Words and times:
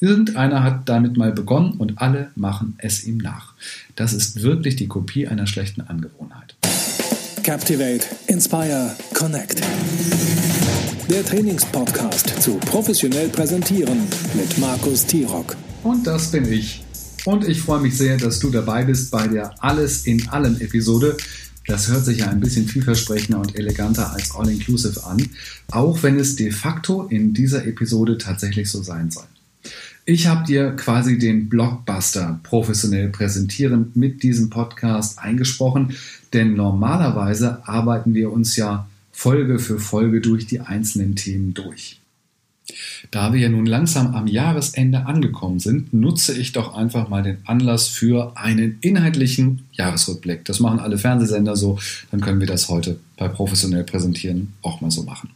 Irgendeiner 0.00 0.62
hat 0.62 0.88
damit 0.88 1.16
mal 1.16 1.32
begonnen 1.32 1.72
und 1.72 2.00
alle 2.00 2.30
machen 2.36 2.74
es 2.78 3.04
ihm 3.04 3.18
nach. 3.18 3.54
Das 3.96 4.12
ist 4.12 4.42
wirklich 4.42 4.76
die 4.76 4.86
Kopie 4.86 5.26
einer 5.26 5.48
schlechten 5.48 5.80
Angewohnheit. 5.80 6.54
Captivate, 7.42 8.04
Inspire, 8.28 8.94
Connect. 9.12 9.60
Der 11.10 11.24
Trainingspodcast 11.24 12.40
zu 12.40 12.58
professionell 12.58 13.28
präsentieren 13.28 13.98
mit 14.34 14.56
Markus 14.58 15.04
Tirock. 15.04 15.56
Und 15.82 16.06
das 16.06 16.30
bin 16.30 16.52
ich. 16.52 16.84
Und 17.24 17.48
ich 17.48 17.60
freue 17.62 17.80
mich 17.80 17.96
sehr, 17.96 18.18
dass 18.18 18.38
du 18.38 18.50
dabei 18.50 18.84
bist 18.84 19.10
bei 19.10 19.26
der 19.26 19.52
Alles 19.64 20.06
in 20.06 20.28
allem 20.28 20.60
Episode. 20.60 21.16
Das 21.66 21.88
hört 21.88 22.04
sich 22.04 22.18
ja 22.18 22.28
ein 22.28 22.38
bisschen 22.38 22.68
vielversprechender 22.68 23.40
und 23.40 23.58
eleganter 23.58 24.12
als 24.12 24.30
All 24.34 24.48
Inclusive 24.48 25.04
an, 25.04 25.28
auch 25.72 26.04
wenn 26.04 26.20
es 26.20 26.36
de 26.36 26.52
facto 26.52 27.04
in 27.08 27.34
dieser 27.34 27.66
Episode 27.66 28.16
tatsächlich 28.16 28.70
so 28.70 28.82
sein 28.82 29.10
soll. 29.10 29.26
Ich 30.10 30.26
habe 30.26 30.46
dir 30.46 30.70
quasi 30.70 31.18
den 31.18 31.50
Blockbuster 31.50 32.40
professionell 32.42 33.10
präsentieren 33.10 33.92
mit 33.94 34.22
diesem 34.22 34.48
Podcast 34.48 35.18
eingesprochen, 35.18 35.94
denn 36.32 36.54
normalerweise 36.54 37.68
arbeiten 37.68 38.14
wir 38.14 38.32
uns 38.32 38.56
ja 38.56 38.88
Folge 39.12 39.58
für 39.58 39.78
Folge 39.78 40.22
durch 40.22 40.46
die 40.46 40.60
einzelnen 40.60 41.14
Themen 41.14 41.52
durch. 41.52 42.00
Da 43.10 43.34
wir 43.34 43.40
ja 43.40 43.50
nun 43.50 43.66
langsam 43.66 44.14
am 44.14 44.26
Jahresende 44.26 45.04
angekommen 45.04 45.60
sind, 45.60 45.92
nutze 45.92 46.34
ich 46.34 46.52
doch 46.52 46.74
einfach 46.74 47.10
mal 47.10 47.22
den 47.22 47.36
Anlass 47.44 47.88
für 47.88 48.32
einen 48.34 48.78
inhaltlichen 48.80 49.66
Jahresrückblick. 49.72 50.42
Das 50.46 50.58
machen 50.58 50.80
alle 50.80 50.96
Fernsehsender 50.96 51.54
so, 51.54 51.78
dann 52.10 52.22
können 52.22 52.40
wir 52.40 52.46
das 52.46 52.70
heute 52.70 52.98
bei 53.18 53.28
professionell 53.28 53.84
präsentieren 53.84 54.54
auch 54.62 54.80
mal 54.80 54.90
so 54.90 55.02
machen. 55.02 55.28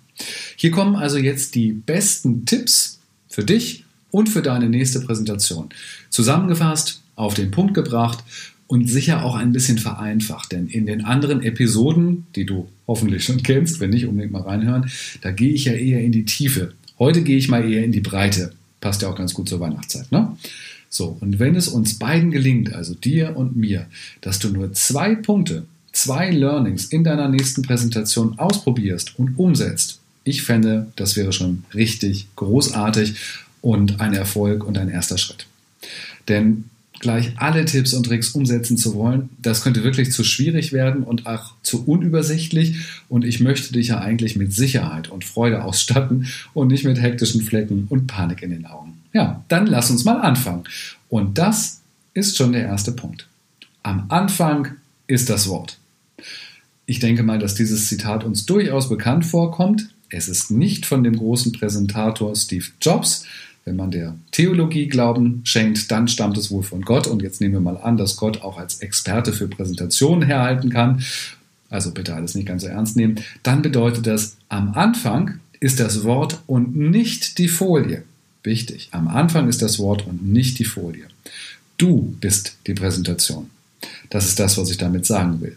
Hier 0.56 0.70
kommen 0.70 0.96
also 0.96 1.18
jetzt 1.18 1.56
die 1.56 1.72
besten 1.72 2.46
Tipps 2.46 3.00
für 3.28 3.44
dich 3.44 3.84
und 4.12 4.28
für 4.28 4.42
deine 4.42 4.68
nächste 4.68 5.00
Präsentation. 5.00 5.70
Zusammengefasst, 6.10 7.02
auf 7.16 7.34
den 7.34 7.50
Punkt 7.50 7.74
gebracht 7.74 8.22
und 8.68 8.88
sicher 8.88 9.24
auch 9.24 9.34
ein 9.34 9.52
bisschen 9.52 9.78
vereinfacht, 9.78 10.52
denn 10.52 10.68
in 10.68 10.86
den 10.86 11.04
anderen 11.04 11.42
Episoden, 11.42 12.26
die 12.36 12.46
du 12.46 12.68
hoffentlich 12.86 13.24
schon 13.24 13.42
kennst, 13.42 13.80
wenn 13.80 13.90
nicht, 13.90 14.06
unbedingt 14.06 14.32
mal 14.32 14.42
reinhören, 14.42 14.90
da 15.20 15.30
gehe 15.30 15.52
ich 15.52 15.64
ja 15.64 15.72
eher 15.72 16.00
in 16.00 16.12
die 16.12 16.24
Tiefe. 16.24 16.72
Heute 16.98 17.22
gehe 17.22 17.36
ich 17.36 17.48
mal 17.48 17.70
eher 17.70 17.84
in 17.84 17.92
die 17.92 18.00
Breite. 18.00 18.52
Passt 18.80 19.02
ja 19.02 19.08
auch 19.08 19.16
ganz 19.16 19.34
gut 19.34 19.48
zur 19.48 19.60
Weihnachtszeit, 19.60 20.10
ne? 20.12 20.36
So, 20.88 21.16
und 21.20 21.38
wenn 21.38 21.56
es 21.56 21.68
uns 21.68 21.98
beiden 21.98 22.30
gelingt, 22.30 22.74
also 22.74 22.94
dir 22.94 23.36
und 23.36 23.56
mir, 23.56 23.86
dass 24.20 24.38
du 24.38 24.50
nur 24.50 24.74
zwei 24.74 25.14
Punkte, 25.14 25.64
zwei 25.92 26.30
Learnings 26.30 26.84
in 26.84 27.02
deiner 27.02 27.28
nächsten 27.28 27.62
Präsentation 27.62 28.38
ausprobierst 28.38 29.18
und 29.18 29.38
umsetzt, 29.38 30.00
ich 30.24 30.42
fände, 30.42 30.92
das 30.96 31.16
wäre 31.16 31.32
schon 31.32 31.64
richtig 31.74 32.26
großartig 32.36 33.14
und 33.62 34.00
ein 34.00 34.12
Erfolg 34.12 34.64
und 34.64 34.76
ein 34.76 34.90
erster 34.90 35.16
Schritt. 35.16 35.46
Denn 36.28 36.64
gleich 37.02 37.32
alle 37.36 37.64
Tipps 37.64 37.94
und 37.94 38.04
Tricks 38.04 38.30
umsetzen 38.30 38.76
zu 38.76 38.94
wollen, 38.94 39.30
das 39.40 39.62
könnte 39.62 39.82
wirklich 39.82 40.12
zu 40.12 40.22
schwierig 40.22 40.72
werden 40.72 41.02
und 41.02 41.26
auch 41.26 41.52
zu 41.62 41.84
unübersichtlich. 41.84 42.76
Und 43.08 43.24
ich 43.24 43.40
möchte 43.40 43.72
dich 43.72 43.88
ja 43.88 44.00
eigentlich 44.00 44.36
mit 44.36 44.52
Sicherheit 44.52 45.08
und 45.08 45.24
Freude 45.24 45.64
ausstatten 45.64 46.26
und 46.54 46.68
nicht 46.68 46.84
mit 46.84 47.00
hektischen 47.00 47.40
Flecken 47.40 47.86
und 47.88 48.06
Panik 48.06 48.42
in 48.42 48.50
den 48.50 48.66
Augen. 48.66 48.98
Ja, 49.12 49.44
dann 49.48 49.66
lass 49.66 49.90
uns 49.90 50.04
mal 50.04 50.20
anfangen. 50.20 50.64
Und 51.08 51.38
das 51.38 51.80
ist 52.14 52.36
schon 52.36 52.52
der 52.52 52.62
erste 52.62 52.92
Punkt. 52.92 53.26
Am 53.82 54.06
Anfang 54.08 54.68
ist 55.06 55.28
das 55.28 55.48
Wort. 55.48 55.78
Ich 56.86 57.00
denke 57.00 57.22
mal, 57.22 57.38
dass 57.38 57.54
dieses 57.54 57.88
Zitat 57.88 58.22
uns 58.24 58.46
durchaus 58.46 58.88
bekannt 58.88 59.26
vorkommt. 59.26 59.88
Es 60.08 60.28
ist 60.28 60.50
nicht 60.50 60.86
von 60.86 61.02
dem 61.02 61.16
großen 61.16 61.52
Präsentator 61.52 62.36
Steve 62.36 62.66
Jobs, 62.80 63.24
wenn 63.64 63.76
man 63.76 63.90
der 63.90 64.16
Theologie 64.32 64.88
Glauben 64.88 65.42
schenkt, 65.44 65.90
dann 65.90 66.08
stammt 66.08 66.36
es 66.36 66.50
wohl 66.50 66.62
von 66.62 66.82
Gott. 66.82 67.06
Und 67.06 67.22
jetzt 67.22 67.40
nehmen 67.40 67.54
wir 67.54 67.60
mal 67.60 67.76
an, 67.76 67.96
dass 67.96 68.16
Gott 68.16 68.42
auch 68.42 68.58
als 68.58 68.80
Experte 68.80 69.32
für 69.32 69.48
Präsentationen 69.48 70.26
herhalten 70.26 70.70
kann. 70.70 71.02
Also 71.70 71.92
bitte 71.92 72.14
alles 72.14 72.34
nicht 72.34 72.46
ganz 72.46 72.62
so 72.62 72.68
ernst 72.68 72.96
nehmen. 72.96 73.20
Dann 73.42 73.62
bedeutet 73.62 74.06
das, 74.06 74.36
am 74.48 74.74
Anfang 74.74 75.38
ist 75.60 75.80
das 75.80 76.04
Wort 76.04 76.40
und 76.46 76.76
nicht 76.76 77.38
die 77.38 77.48
Folie. 77.48 78.02
Wichtig, 78.42 78.88
am 78.90 79.06
Anfang 79.06 79.48
ist 79.48 79.62
das 79.62 79.78
Wort 79.78 80.06
und 80.06 80.26
nicht 80.26 80.58
die 80.58 80.64
Folie. 80.64 81.04
Du 81.78 82.16
bist 82.20 82.56
die 82.66 82.74
Präsentation. 82.74 83.50
Das 84.10 84.26
ist 84.26 84.40
das, 84.40 84.58
was 84.58 84.70
ich 84.70 84.76
damit 84.76 85.06
sagen 85.06 85.40
will. 85.40 85.56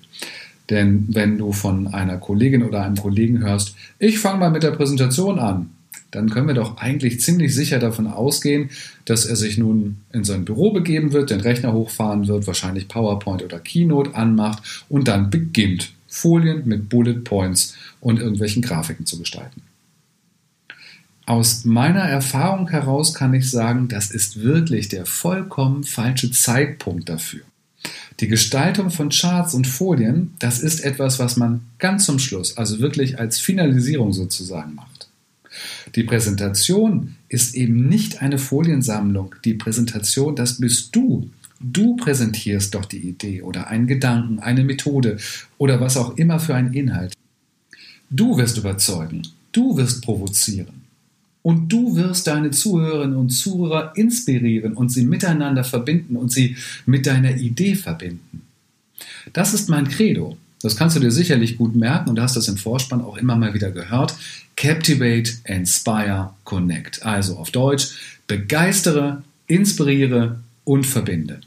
Denn 0.69 1.05
wenn 1.09 1.37
du 1.37 1.51
von 1.51 1.87
einer 1.87 2.17
Kollegin 2.17 2.63
oder 2.63 2.83
einem 2.83 2.95
Kollegen 2.95 3.39
hörst, 3.39 3.75
ich 3.99 4.19
fange 4.19 4.39
mal 4.39 4.51
mit 4.51 4.63
der 4.63 4.71
Präsentation 4.71 5.39
an, 5.39 5.71
dann 6.15 6.29
können 6.29 6.47
wir 6.47 6.53
doch 6.55 6.77
eigentlich 6.77 7.19
ziemlich 7.19 7.53
sicher 7.53 7.77
davon 7.77 8.07
ausgehen, 8.07 8.69
dass 9.03 9.25
er 9.25 9.35
sich 9.35 9.57
nun 9.57 9.97
in 10.13 10.23
sein 10.23 10.45
Büro 10.45 10.71
begeben 10.71 11.11
wird, 11.11 11.29
den 11.29 11.41
Rechner 11.41 11.73
hochfahren 11.73 12.27
wird, 12.27 12.47
wahrscheinlich 12.47 12.87
PowerPoint 12.87 13.43
oder 13.43 13.59
Keynote 13.59 14.15
anmacht 14.15 14.85
und 14.87 15.09
dann 15.09 15.29
beginnt, 15.29 15.91
Folien 16.07 16.61
mit 16.65 16.87
Bullet 16.87 17.19
Points 17.25 17.75
und 17.99 18.19
irgendwelchen 18.19 18.61
Grafiken 18.61 19.05
zu 19.05 19.19
gestalten. 19.19 19.61
Aus 21.25 21.65
meiner 21.65 22.03
Erfahrung 22.03 22.69
heraus 22.69 23.13
kann 23.13 23.33
ich 23.33 23.51
sagen, 23.51 23.89
das 23.89 24.11
ist 24.11 24.41
wirklich 24.41 24.87
der 24.87 25.05
vollkommen 25.05 25.83
falsche 25.83 26.31
Zeitpunkt 26.31 27.09
dafür. 27.09 27.41
Die 28.21 28.29
Gestaltung 28.29 28.89
von 28.89 29.09
Charts 29.09 29.53
und 29.53 29.67
Folien, 29.67 30.33
das 30.39 30.59
ist 30.59 30.79
etwas, 30.79 31.19
was 31.19 31.35
man 31.35 31.61
ganz 31.77 32.05
zum 32.05 32.19
Schluss, 32.19 32.55
also 32.55 32.79
wirklich 32.79 33.19
als 33.19 33.39
Finalisierung 33.39 34.13
sozusagen 34.13 34.75
macht. 34.75 34.94
Die 35.95 36.03
Präsentation 36.03 37.15
ist 37.29 37.55
eben 37.55 37.87
nicht 37.87 38.21
eine 38.21 38.37
Foliensammlung. 38.37 39.35
Die 39.45 39.53
Präsentation, 39.53 40.35
das 40.35 40.59
bist 40.59 40.95
du. 40.95 41.29
Du 41.59 41.95
präsentierst 41.95 42.75
doch 42.75 42.85
die 42.85 43.07
Idee 43.09 43.41
oder 43.41 43.67
einen 43.67 43.87
Gedanken, 43.87 44.39
eine 44.39 44.63
Methode 44.63 45.17
oder 45.57 45.79
was 45.79 45.97
auch 45.97 46.17
immer 46.17 46.39
für 46.39 46.55
einen 46.55 46.73
Inhalt. 46.73 47.13
Du 48.09 48.37
wirst 48.37 48.57
überzeugen. 48.57 49.23
Du 49.51 49.77
wirst 49.77 50.03
provozieren. 50.03 50.83
Und 51.41 51.71
du 51.71 51.95
wirst 51.95 52.27
deine 52.27 52.51
Zuhörerinnen 52.51 53.15
und 53.15 53.29
Zuhörer 53.29 53.93
inspirieren 53.95 54.73
und 54.73 54.89
sie 54.89 55.05
miteinander 55.05 55.63
verbinden 55.63 56.15
und 56.15 56.31
sie 56.31 56.57
mit 56.85 57.05
deiner 57.05 57.37
Idee 57.37 57.75
verbinden. 57.75 58.41
Das 59.31 59.53
ist 59.53 59.69
mein 59.69 59.87
Credo. 59.87 60.37
Das 60.65 60.75
kannst 60.75 60.95
du 60.95 60.99
dir 60.99 61.11
sicherlich 61.11 61.57
gut 61.57 61.75
merken 61.75 62.09
und 62.09 62.15
du 62.15 62.23
hast 62.23 62.35
das 62.35 62.47
im 62.47 62.57
Vorspann 62.57 63.01
auch 63.01 63.17
immer 63.17 63.35
mal 63.35 63.53
wieder 63.53 63.69
gehört. 63.69 64.15
Captivate, 64.55 65.31
Inspire, 65.43 66.31
Connect. 66.43 67.05
Also 67.05 67.37
auf 67.37 67.51
Deutsch, 67.51 68.17
begeistere, 68.25 69.21
inspiriere 69.45 70.39
und 70.63 70.87
verbinde. 70.87 71.39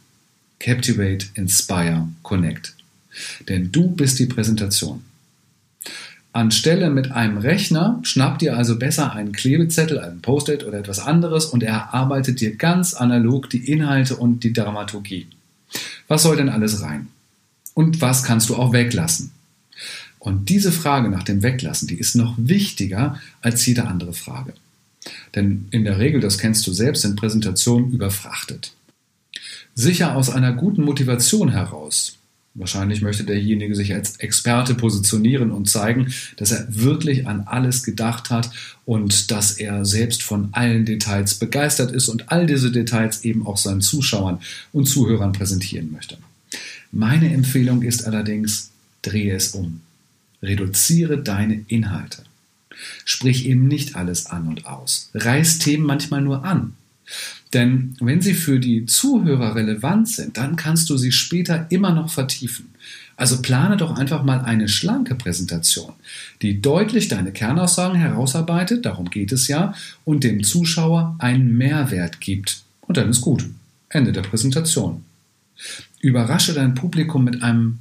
Captivate, 0.60 1.26
Inspire, 1.34 2.06
Connect. 2.22 2.74
Denn 3.48 3.72
du 3.72 3.88
bist 3.88 4.20
die 4.20 4.26
Präsentation. 4.26 5.02
Anstelle 6.32 6.88
mit 6.88 7.10
einem 7.10 7.38
Rechner 7.38 7.98
schnapp 8.04 8.38
dir 8.38 8.56
also 8.56 8.78
besser 8.78 9.14
einen 9.14 9.32
Klebezettel, 9.32 9.98
einen 9.98 10.22
Post-it 10.22 10.64
oder 10.64 10.78
etwas 10.78 11.00
anderes 11.00 11.46
und 11.46 11.64
er 11.64 11.74
erarbeitet 11.74 12.40
dir 12.40 12.54
ganz 12.54 12.94
analog 12.94 13.50
die 13.50 13.68
Inhalte 13.68 14.14
und 14.14 14.44
die 14.44 14.52
Dramaturgie. 14.52 15.26
Was 16.06 16.22
soll 16.22 16.36
denn 16.36 16.50
alles 16.50 16.82
rein? 16.82 17.08
Und 17.78 18.00
was 18.00 18.24
kannst 18.24 18.48
du 18.48 18.56
auch 18.56 18.72
weglassen? 18.72 19.30
Und 20.18 20.48
diese 20.48 20.72
Frage 20.72 21.10
nach 21.10 21.22
dem 21.22 21.44
Weglassen, 21.44 21.86
die 21.86 21.94
ist 21.94 22.16
noch 22.16 22.34
wichtiger 22.36 23.20
als 23.40 23.64
jede 23.66 23.84
andere 23.84 24.14
Frage. 24.14 24.52
Denn 25.36 25.68
in 25.70 25.84
der 25.84 26.00
Regel, 26.00 26.20
das 26.20 26.38
kennst 26.38 26.66
du 26.66 26.72
selbst, 26.72 27.02
sind 27.02 27.14
Präsentationen 27.14 27.92
überfrachtet. 27.92 28.72
Sicher 29.76 30.16
aus 30.16 30.28
einer 30.28 30.54
guten 30.54 30.82
Motivation 30.82 31.52
heraus. 31.52 32.18
Wahrscheinlich 32.54 33.00
möchte 33.00 33.22
derjenige 33.22 33.76
sich 33.76 33.94
als 33.94 34.16
Experte 34.16 34.74
positionieren 34.74 35.52
und 35.52 35.70
zeigen, 35.70 36.12
dass 36.36 36.50
er 36.50 36.66
wirklich 36.68 37.28
an 37.28 37.42
alles 37.42 37.84
gedacht 37.84 38.30
hat 38.30 38.50
und 38.86 39.30
dass 39.30 39.52
er 39.52 39.84
selbst 39.84 40.24
von 40.24 40.48
allen 40.50 40.84
Details 40.84 41.36
begeistert 41.36 41.92
ist 41.92 42.08
und 42.08 42.32
all 42.32 42.48
diese 42.48 42.72
Details 42.72 43.22
eben 43.22 43.46
auch 43.46 43.56
seinen 43.56 43.82
Zuschauern 43.82 44.40
und 44.72 44.86
Zuhörern 44.86 45.32
präsentieren 45.32 45.92
möchte. 45.92 46.18
Meine 46.90 47.32
Empfehlung 47.32 47.82
ist 47.82 48.06
allerdings, 48.06 48.70
drehe 49.02 49.34
es 49.34 49.54
um. 49.54 49.80
Reduziere 50.42 51.22
deine 51.22 51.64
Inhalte. 51.68 52.22
Sprich 53.04 53.46
eben 53.46 53.66
nicht 53.66 53.96
alles 53.96 54.26
an 54.26 54.46
und 54.46 54.66
aus. 54.66 55.10
Reiß 55.14 55.58
Themen 55.58 55.84
manchmal 55.84 56.20
nur 56.20 56.44
an. 56.44 56.74
Denn 57.54 57.96
wenn 58.00 58.20
sie 58.20 58.34
für 58.34 58.60
die 58.60 58.86
Zuhörer 58.86 59.54
relevant 59.54 60.08
sind, 60.08 60.36
dann 60.36 60.56
kannst 60.56 60.90
du 60.90 60.96
sie 60.96 61.12
später 61.12 61.66
immer 61.70 61.92
noch 61.92 62.10
vertiefen. 62.10 62.68
Also 63.16 63.42
plane 63.42 63.76
doch 63.76 63.96
einfach 63.96 64.22
mal 64.22 64.42
eine 64.42 64.68
schlanke 64.68 65.16
Präsentation, 65.16 65.92
die 66.40 66.60
deutlich 66.60 67.08
deine 67.08 67.32
Kernaussagen 67.32 67.98
herausarbeitet, 67.98 68.86
darum 68.86 69.10
geht 69.10 69.32
es 69.32 69.48
ja, 69.48 69.74
und 70.04 70.22
dem 70.22 70.44
Zuschauer 70.44 71.16
einen 71.18 71.56
Mehrwert 71.56 72.20
gibt. 72.20 72.62
Und 72.82 72.96
dann 72.96 73.10
ist 73.10 73.20
gut. 73.20 73.44
Ende 73.88 74.12
der 74.12 74.22
Präsentation. 74.22 75.04
Überrasche 76.00 76.54
dein 76.54 76.74
Publikum 76.74 77.24
mit 77.24 77.42
einem, 77.42 77.78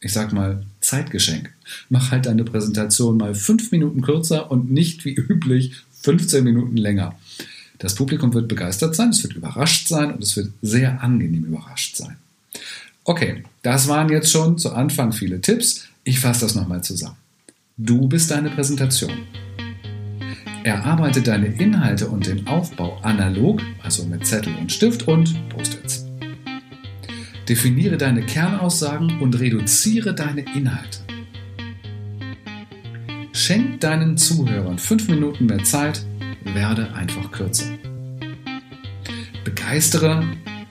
ich 0.00 0.12
sag 0.12 0.32
mal, 0.32 0.64
Zeitgeschenk. 0.80 1.52
Mach 1.88 2.10
halt 2.10 2.26
deine 2.26 2.44
Präsentation 2.44 3.16
mal 3.16 3.34
fünf 3.34 3.72
Minuten 3.72 4.02
kürzer 4.02 4.50
und 4.50 4.70
nicht 4.70 5.04
wie 5.04 5.14
üblich 5.14 5.72
15 6.02 6.44
Minuten 6.44 6.76
länger. 6.76 7.16
Das 7.78 7.94
Publikum 7.94 8.32
wird 8.32 8.48
begeistert 8.48 8.94
sein, 8.94 9.10
es 9.10 9.22
wird 9.22 9.34
überrascht 9.34 9.88
sein 9.88 10.12
und 10.12 10.22
es 10.22 10.36
wird 10.36 10.50
sehr 10.62 11.02
angenehm 11.02 11.44
überrascht 11.44 11.96
sein. 11.96 12.16
Okay, 13.04 13.44
das 13.62 13.88
waren 13.88 14.08
jetzt 14.08 14.30
schon 14.30 14.58
zu 14.58 14.72
Anfang 14.72 15.12
viele 15.12 15.40
Tipps. 15.40 15.86
Ich 16.04 16.20
fasse 16.20 16.40
das 16.40 16.54
nochmal 16.54 16.82
zusammen. 16.82 17.16
Du 17.76 18.08
bist 18.08 18.30
deine 18.30 18.50
Präsentation. 18.50 19.12
Erarbeite 20.64 21.22
deine 21.22 21.46
Inhalte 21.46 22.08
und 22.08 22.26
den 22.26 22.46
Aufbau 22.46 22.98
analog, 23.02 23.62
also 23.82 24.04
mit 24.04 24.26
Zettel 24.26 24.54
und 24.56 24.72
Stift 24.72 25.06
und 25.06 25.48
Post-its. 25.50 26.05
Definiere 27.48 27.96
deine 27.96 28.26
Kernaussagen 28.26 29.20
und 29.20 29.38
reduziere 29.38 30.14
deine 30.14 30.42
Inhalte. 30.56 30.98
Schenk 33.32 33.80
deinen 33.80 34.16
Zuhörern 34.16 34.78
fünf 34.78 35.08
Minuten 35.08 35.46
mehr 35.46 35.62
Zeit, 35.62 36.04
werde 36.42 36.92
einfach 36.94 37.30
kürzer. 37.30 37.78
Begeistere, 39.44 40.24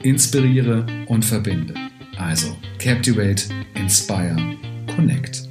inspiriere 0.03 0.85
und 1.07 1.23
verbinde. 1.23 1.73
Also 2.17 2.57
Captivate, 2.79 3.43
Inspire, 3.75 4.35
Connect. 4.95 5.47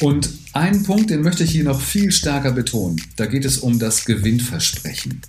Und 0.00 0.30
einen 0.52 0.82
Punkt, 0.82 1.10
den 1.10 1.22
möchte 1.22 1.44
ich 1.44 1.50
hier 1.50 1.64
noch 1.64 1.80
viel 1.80 2.10
stärker 2.10 2.52
betonen. 2.52 3.00
Da 3.16 3.26
geht 3.26 3.44
es 3.44 3.58
um 3.58 3.78
das 3.78 4.04
Gewinnversprechen. 4.04 5.20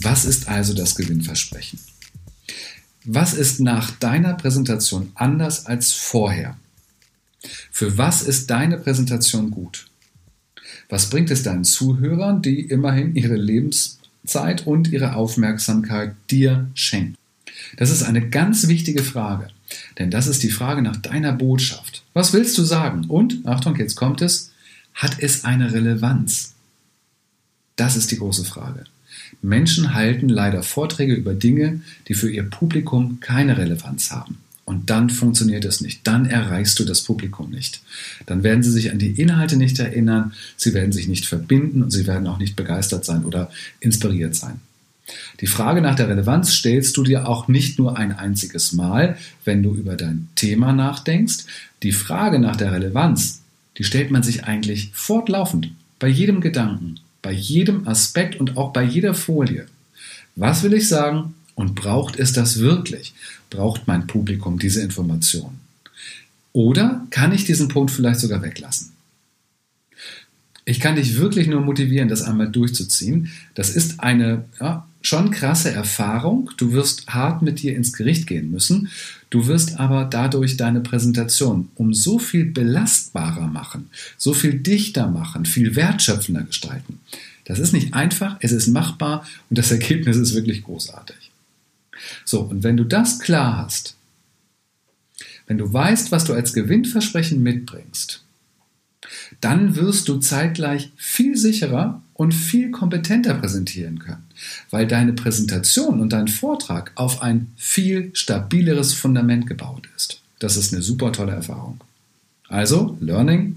Was 0.00 0.24
ist 0.24 0.48
also 0.48 0.74
das 0.74 0.94
Gewinnversprechen? 0.94 1.78
Was 3.04 3.34
ist 3.34 3.58
nach 3.60 3.90
deiner 3.90 4.34
Präsentation 4.34 5.10
anders 5.14 5.66
als 5.66 5.92
vorher? 5.92 6.56
Für 7.72 7.98
was 7.98 8.22
ist 8.22 8.50
deine 8.50 8.78
Präsentation 8.78 9.50
gut? 9.50 9.86
Was 10.88 11.10
bringt 11.10 11.30
es 11.32 11.42
deinen 11.42 11.64
Zuhörern, 11.64 12.42
die 12.42 12.60
immerhin 12.60 13.16
ihre 13.16 13.34
Lebenszeit 13.34 14.66
und 14.66 14.92
ihre 14.92 15.16
Aufmerksamkeit 15.16 16.14
dir 16.30 16.70
schenken? 16.74 17.16
Das 17.76 17.90
ist 17.90 18.04
eine 18.04 18.28
ganz 18.28 18.68
wichtige 18.68 19.02
Frage, 19.02 19.48
denn 19.98 20.10
das 20.10 20.28
ist 20.28 20.44
die 20.44 20.50
Frage 20.50 20.82
nach 20.82 20.96
deiner 20.96 21.32
Botschaft. 21.32 22.04
Was 22.12 22.32
willst 22.32 22.56
du 22.56 22.62
sagen? 22.62 23.06
Und, 23.06 23.46
Achtung, 23.46 23.76
jetzt 23.76 23.96
kommt 23.96 24.22
es, 24.22 24.52
hat 24.94 25.16
es 25.18 25.44
eine 25.44 25.72
Relevanz? 25.72 26.54
Das 27.74 27.96
ist 27.96 28.10
die 28.12 28.18
große 28.18 28.44
Frage. 28.44 28.84
Menschen 29.42 29.92
halten 29.92 30.28
leider 30.28 30.62
Vorträge 30.62 31.14
über 31.14 31.34
Dinge, 31.34 31.80
die 32.08 32.14
für 32.14 32.30
ihr 32.30 32.44
Publikum 32.44 33.18
keine 33.20 33.58
Relevanz 33.58 34.10
haben. 34.10 34.38
Und 34.64 34.90
dann 34.90 35.10
funktioniert 35.10 35.64
es 35.64 35.80
nicht. 35.80 36.06
Dann 36.06 36.24
erreichst 36.24 36.78
du 36.78 36.84
das 36.84 37.02
Publikum 37.02 37.50
nicht. 37.50 37.82
Dann 38.26 38.44
werden 38.44 38.62
sie 38.62 38.70
sich 38.70 38.92
an 38.92 38.98
die 38.98 39.20
Inhalte 39.20 39.56
nicht 39.56 39.78
erinnern, 39.80 40.32
sie 40.56 40.72
werden 40.72 40.92
sich 40.92 41.08
nicht 41.08 41.26
verbinden 41.26 41.82
und 41.82 41.90
sie 41.90 42.06
werden 42.06 42.28
auch 42.28 42.38
nicht 42.38 42.54
begeistert 42.54 43.04
sein 43.04 43.24
oder 43.24 43.50
inspiriert 43.80 44.36
sein. 44.36 44.60
Die 45.40 45.48
Frage 45.48 45.80
nach 45.80 45.96
der 45.96 46.08
Relevanz 46.08 46.52
stellst 46.52 46.96
du 46.96 47.02
dir 47.02 47.28
auch 47.28 47.48
nicht 47.48 47.78
nur 47.78 47.98
ein 47.98 48.12
einziges 48.12 48.72
Mal, 48.72 49.16
wenn 49.44 49.62
du 49.62 49.74
über 49.74 49.96
dein 49.96 50.28
Thema 50.36 50.72
nachdenkst. 50.72 51.44
Die 51.82 51.92
Frage 51.92 52.38
nach 52.38 52.56
der 52.56 52.70
Relevanz, 52.70 53.42
die 53.78 53.84
stellt 53.84 54.12
man 54.12 54.22
sich 54.22 54.44
eigentlich 54.44 54.90
fortlaufend, 54.94 55.72
bei 55.98 56.08
jedem 56.08 56.40
Gedanken, 56.40 57.00
bei 57.22 57.32
jedem 57.32 57.88
Aspekt 57.88 58.38
und 58.38 58.56
auch 58.56 58.72
bei 58.72 58.82
jeder 58.82 59.14
Folie. 59.14 59.66
Was 60.36 60.62
will 60.62 60.74
ich 60.74 60.88
sagen 60.88 61.34
und 61.54 61.74
braucht 61.74 62.18
es 62.18 62.32
das 62.32 62.58
wirklich? 62.58 63.14
Braucht 63.50 63.86
mein 63.86 64.06
Publikum 64.06 64.58
diese 64.58 64.82
Information? 64.82 65.60
Oder 66.52 67.06
kann 67.10 67.32
ich 67.32 67.44
diesen 67.44 67.68
Punkt 67.68 67.90
vielleicht 67.90 68.20
sogar 68.20 68.42
weglassen? 68.42 68.91
Ich 70.64 70.78
kann 70.78 70.96
dich 70.96 71.16
wirklich 71.16 71.48
nur 71.48 71.60
motivieren, 71.60 72.08
das 72.08 72.22
einmal 72.22 72.48
durchzuziehen. 72.48 73.30
Das 73.54 73.70
ist 73.70 74.00
eine 74.00 74.44
ja, 74.60 74.86
schon 75.02 75.30
krasse 75.32 75.72
Erfahrung. 75.72 76.50
Du 76.56 76.72
wirst 76.72 77.08
hart 77.08 77.42
mit 77.42 77.62
dir 77.62 77.74
ins 77.74 77.92
Gericht 77.92 78.26
gehen 78.26 78.50
müssen. 78.50 78.88
Du 79.30 79.46
wirst 79.48 79.80
aber 79.80 80.04
dadurch 80.04 80.56
deine 80.56 80.80
Präsentation 80.80 81.68
um 81.74 81.94
so 81.94 82.18
viel 82.18 82.44
belastbarer 82.44 83.48
machen, 83.48 83.90
so 84.16 84.34
viel 84.34 84.54
dichter 84.54 85.08
machen, 85.08 85.46
viel 85.46 85.74
wertschöpfender 85.74 86.42
gestalten. 86.42 87.00
Das 87.44 87.58
ist 87.58 87.72
nicht 87.72 87.94
einfach, 87.94 88.36
es 88.40 88.52
ist 88.52 88.68
machbar 88.68 89.26
und 89.50 89.58
das 89.58 89.70
Ergebnis 89.72 90.16
ist 90.16 90.34
wirklich 90.34 90.62
großartig. 90.62 91.16
So, 92.24 92.42
und 92.42 92.62
wenn 92.62 92.76
du 92.76 92.84
das 92.84 93.18
klar 93.18 93.56
hast, 93.56 93.96
wenn 95.46 95.58
du 95.58 95.72
weißt, 95.72 96.12
was 96.12 96.24
du 96.24 96.34
als 96.34 96.52
Gewinnversprechen 96.52 97.42
mitbringst, 97.42 98.22
dann 99.40 99.76
wirst 99.76 100.08
du 100.08 100.18
zeitgleich 100.18 100.92
viel 100.96 101.36
sicherer 101.36 102.02
und 102.14 102.32
viel 102.32 102.70
kompetenter 102.70 103.34
präsentieren 103.34 103.98
können, 103.98 104.24
weil 104.70 104.86
deine 104.86 105.12
Präsentation 105.12 106.00
und 106.00 106.12
dein 106.12 106.28
Vortrag 106.28 106.92
auf 106.94 107.22
ein 107.22 107.48
viel 107.56 108.10
stabileres 108.14 108.94
Fundament 108.94 109.46
gebaut 109.46 109.88
ist. 109.96 110.20
Das 110.38 110.56
ist 110.56 110.72
eine 110.72 110.82
super 110.82 111.12
tolle 111.12 111.32
Erfahrung. 111.32 111.80
Also, 112.48 112.96
Learning, 113.00 113.56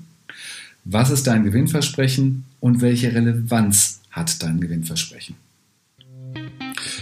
was 0.84 1.10
ist 1.10 1.28
dein 1.28 1.44
Gewinnversprechen 1.44 2.46
und 2.60 2.82
welche 2.82 3.14
Relevanz 3.14 4.02
hat 4.12 4.42
dein 4.42 4.60
Gewinnversprechen? 4.60 5.36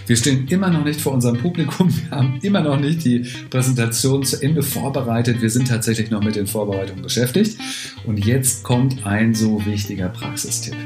Wir 0.06 0.16
stehen 0.16 0.46
immer 0.48 0.70
noch 0.70 0.84
nicht 0.84 1.00
vor 1.00 1.12
unserem 1.12 1.38
Publikum. 1.38 1.90
Wir 1.90 2.10
haben 2.10 2.38
immer 2.42 2.60
noch 2.60 2.78
nicht 2.78 3.04
die 3.04 3.26
Präsentation 3.50 4.24
zu 4.24 4.42
Ende 4.42 4.62
vorbereitet. 4.62 5.40
Wir 5.40 5.50
sind 5.50 5.68
tatsächlich 5.68 6.10
noch 6.10 6.22
mit 6.22 6.36
den 6.36 6.46
Vorbereitungen 6.46 7.02
beschäftigt. 7.02 7.58
Und 8.06 8.24
jetzt 8.24 8.62
kommt 8.62 9.06
ein 9.06 9.34
so 9.34 9.64
wichtiger 9.64 10.08
Praxistipp, 10.08 10.76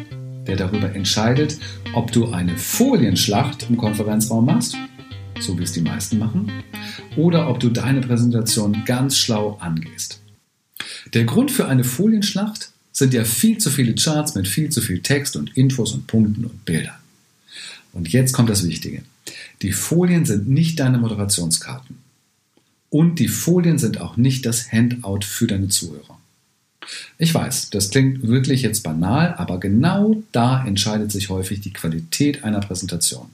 der 0.47 0.57
darüber 0.57 0.95
entscheidet, 0.95 1.59
ob 1.95 2.13
du 2.13 2.31
eine 2.31 2.57
Folienschlacht 2.57 3.67
im 3.69 3.77
Konferenzraum 3.77 4.47
machst, 4.47 4.77
so 5.41 5.59
wie 5.59 5.65
es 5.65 5.73
die 5.73 5.81
meisten 5.81 6.19
machen, 6.19 6.53
oder 7.17 7.49
ob 7.49 7.61
du 7.61 7.71
deine 7.71 8.01
Präsentation 8.01 8.85
ganz 8.85 9.19
schlau 9.19 9.59
angehst. 9.61 10.21
Der 11.15 11.25
Grund 11.25 11.51
für 11.51 11.67
eine 11.67 11.85
Folienschlacht 11.85 12.71
sind 12.93 13.15
ja 13.15 13.25
viel 13.25 13.59
zu 13.59 13.71
viele 13.71 13.95
Charts 13.95 14.35
mit 14.35 14.49
viel 14.49 14.71
zu 14.71 14.81
viel 14.81 15.01
Text 15.01 15.37
und 15.37 15.57
Infos 15.57 15.93
und 15.93 16.07
Punkten 16.07 16.45
und 16.45 16.65
Bildern. 16.65 16.95
Und 17.99 18.09
jetzt 18.09 18.33
kommt 18.33 18.49
das 18.49 18.67
Wichtige. 18.67 19.03
Die 19.61 19.73
Folien 19.73 20.25
sind 20.25 20.49
nicht 20.49 20.79
deine 20.79 20.99
Moderationskarten. 20.99 21.99
Und 22.91 23.19
die 23.19 23.27
Folien 23.27 23.77
sind 23.77 24.01
auch 24.01 24.17
nicht 24.17 24.47
das 24.47 24.71
Handout 24.71 25.25
für 25.25 25.49
deine 25.49 25.69
Zuhörer. 25.69 26.17
Ich 27.19 27.35
weiß, 27.35 27.71
das 27.71 27.91
klingt 27.91 28.27
wirklich 28.27 28.63
jetzt 28.63 28.85
banal, 28.85 29.35
aber 29.37 29.59
genau 29.59 30.23
da 30.31 30.65
entscheidet 30.65 31.11
sich 31.11 31.29
häufig 31.29 31.61
die 31.61 31.73
Qualität 31.73 32.45
einer 32.45 32.61
Präsentation. 32.61 33.27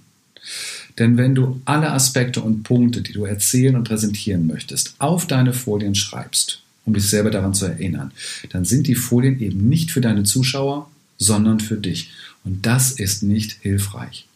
Denn 0.99 1.19
wenn 1.19 1.35
du 1.35 1.61
alle 1.67 1.93
Aspekte 1.93 2.41
und 2.41 2.63
Punkte, 2.63 3.03
die 3.03 3.13
du 3.13 3.27
erzählen 3.27 3.77
und 3.77 3.85
präsentieren 3.85 4.47
möchtest, 4.47 4.95
auf 4.99 5.27
deine 5.27 5.53
Folien 5.53 5.95
schreibst, 5.95 6.63
um 6.87 6.95
dich 6.95 7.07
selber 7.09 7.31
daran 7.31 7.53
zu 7.53 7.67
erinnern, 7.67 8.13
dann 8.51 8.65
sind 8.65 8.87
die 8.87 8.95
Folien 8.95 9.39
eben 9.41 9.69
nicht 9.69 9.91
für 9.91 10.01
deine 10.01 10.25
Zuschauer, 10.25 10.91
sondern 11.19 11.61
für 11.61 11.77
dich. 11.77 12.11
Und 12.45 12.65
das 12.65 12.93
ist 12.93 13.23
nicht 13.23 13.59
hilfreich. 13.61 14.27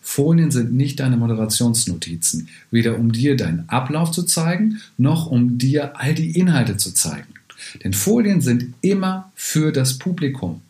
Folien 0.00 0.50
sind 0.50 0.72
nicht 0.72 1.00
deine 1.00 1.16
Moderationsnotizen, 1.16 2.48
weder 2.70 2.98
um 2.98 3.12
dir 3.12 3.36
deinen 3.36 3.68
Ablauf 3.68 4.10
zu 4.10 4.22
zeigen, 4.22 4.80
noch 4.96 5.26
um 5.26 5.58
dir 5.58 6.00
all 6.00 6.14
die 6.14 6.38
Inhalte 6.38 6.76
zu 6.76 6.92
zeigen. 6.92 7.34
Denn 7.84 7.92
Folien 7.92 8.40
sind 8.40 8.74
immer 8.80 9.30
für 9.34 9.72
das 9.72 9.98
Publikum. 9.98 10.62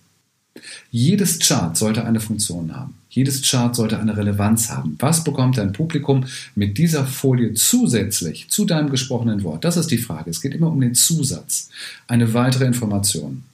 Jedes 0.90 1.38
Chart 1.38 1.76
sollte 1.76 2.04
eine 2.04 2.20
Funktion 2.20 2.74
haben. 2.74 2.94
Jedes 3.10 3.42
Chart 3.42 3.74
sollte 3.74 3.98
eine 3.98 4.16
Relevanz 4.16 4.70
haben. 4.70 4.96
Was 4.98 5.24
bekommt 5.24 5.58
dein 5.58 5.72
Publikum 5.72 6.26
mit 6.54 6.76
dieser 6.78 7.06
Folie 7.06 7.54
zusätzlich 7.54 8.48
zu 8.48 8.64
deinem 8.64 8.90
gesprochenen 8.90 9.42
Wort? 9.44 9.64
Das 9.64 9.76
ist 9.76 9.90
die 9.90 9.98
Frage. 9.98 10.30
Es 10.30 10.40
geht 10.40 10.54
immer 10.54 10.70
um 10.70 10.80
den 10.80 10.94
Zusatz. 10.94 11.70
Eine 12.06 12.34
weitere 12.34 12.66
Information, 12.66 13.44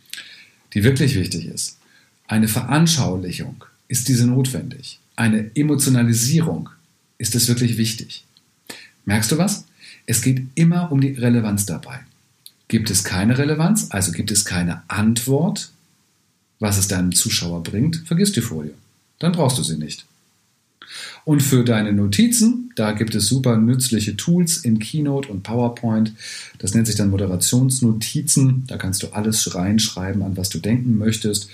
die 0.73 0.83
wirklich 0.83 1.15
wichtig 1.15 1.47
ist. 1.47 1.79
Eine 2.27 2.49
Veranschaulichung. 2.49 3.65
Ist 3.87 4.09
diese 4.09 4.27
notwendig? 4.27 4.99
Eine 5.17 5.51
Emotionalisierung, 5.55 6.71
ist 7.19 7.35
es 7.35 7.49
wirklich 7.49 7.77
wichtig. 7.79 8.25
Merkst 9.05 9.33
du 9.33 9.39
was? 9.39 9.67
Es 10.07 10.23
geht 10.23 10.43
immer 10.55 10.93
um 10.93 11.01
die 11.01 11.13
Relevanz 11.13 11.67
dabei. 11.67 12.01
Gibt 12.69 12.91
es 12.91 13.05
keine 13.05 13.39
Relevanz, 13.39 13.89
also 13.91 14.13
gibt 14.13 14.31
es 14.31 14.45
keine 14.45 14.83
Antwort, 14.89 15.71
was 16.59 16.79
es 16.79 16.89
deinem 16.89 17.13
Zuschauer 17.13 17.63
bringt, 17.63 18.03
vergiss 18.07 18.33
die 18.33 18.41
Folie. 18.41 18.75
Dann 19.19 19.33
brauchst 19.33 19.59
du 19.59 19.63
sie 19.63 19.77
nicht. 19.77 20.07
Und 21.25 21.43
für 21.43 21.65
deine 21.65 21.93
Notizen, 21.93 22.73
da 22.77 22.93
gibt 22.93 23.15
es 23.15 23.29
super 23.29 23.57
nützliche 23.57 24.17
Tools 24.17 24.59
in 24.59 24.79
Keynote 24.79 25.29
und 25.29 25.43
PowerPoint. 25.43 26.13
Das 26.59 26.75
nennt 26.75 26.87
sich 26.87 26.97
dann 26.97 27.11
Moderationsnotizen. 27.11 28.65
Da 28.67 28.77
kannst 28.77 29.03
du 29.03 29.09
alles 29.09 29.55
reinschreiben, 29.55 30.23
an 30.23 30.37
was 30.37 30.51
du 30.51 30.59
denken 30.59 30.99
möchtest. 30.99 31.49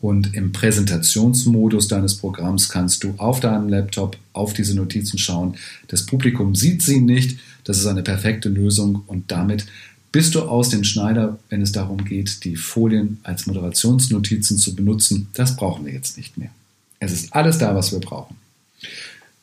Und 0.00 0.34
im 0.34 0.52
Präsentationsmodus 0.52 1.88
deines 1.88 2.16
Programms 2.16 2.68
kannst 2.70 3.04
du 3.04 3.14
auf 3.18 3.40
deinem 3.40 3.68
Laptop 3.68 4.16
auf 4.32 4.54
diese 4.54 4.74
Notizen 4.74 5.18
schauen. 5.18 5.56
Das 5.88 6.06
Publikum 6.06 6.54
sieht 6.54 6.82
sie 6.82 7.00
nicht. 7.00 7.38
Das 7.64 7.78
ist 7.78 7.86
eine 7.86 8.02
perfekte 8.02 8.48
Lösung 8.48 9.02
und 9.06 9.30
damit 9.30 9.66
bist 10.12 10.34
du 10.34 10.42
aus 10.42 10.70
dem 10.70 10.82
Schneider, 10.82 11.38
wenn 11.50 11.62
es 11.62 11.72
darum 11.72 12.04
geht, 12.04 12.44
die 12.44 12.56
Folien 12.56 13.18
als 13.22 13.46
Moderationsnotizen 13.46 14.58
zu 14.58 14.74
benutzen. 14.74 15.28
Das 15.34 15.54
brauchen 15.54 15.86
wir 15.86 15.92
jetzt 15.92 16.16
nicht 16.16 16.36
mehr. 16.36 16.50
Es 16.98 17.12
ist 17.12 17.32
alles 17.32 17.58
da, 17.58 17.74
was 17.74 17.92
wir 17.92 18.00
brauchen. 18.00 18.36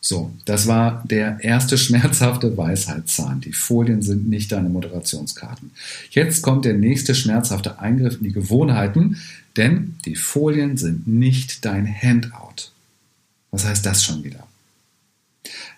So, 0.02 0.32
das 0.46 0.68
war 0.68 1.04
der 1.10 1.40
erste 1.42 1.78
schmerzhafte 1.78 2.58
Weisheitszahn. 2.58 3.42
Die 3.42 3.54
Folien 3.54 4.02
sind 4.02 4.28
nicht 4.28 4.52
deine 4.52 4.70
Moderationskarten. 4.70 5.72
Jetzt 6.12 6.42
kommt 6.42 6.66
der 6.66 6.74
nächste 6.74 7.16
schmerzhafte 7.16 7.80
Eingriff 7.80 8.18
in 8.18 8.24
die 8.24 8.34
Gewohnheiten, 8.34 9.18
denn 9.58 9.96
die 10.06 10.16
Folien 10.16 10.78
sind 10.78 11.08
nicht 11.08 11.66
dein 11.66 11.88
Handout. 11.88 12.72
Was 13.52 13.66
heißt 13.66 13.86
das 13.86 14.04
schon 14.04 14.24
wieder? 14.24 14.48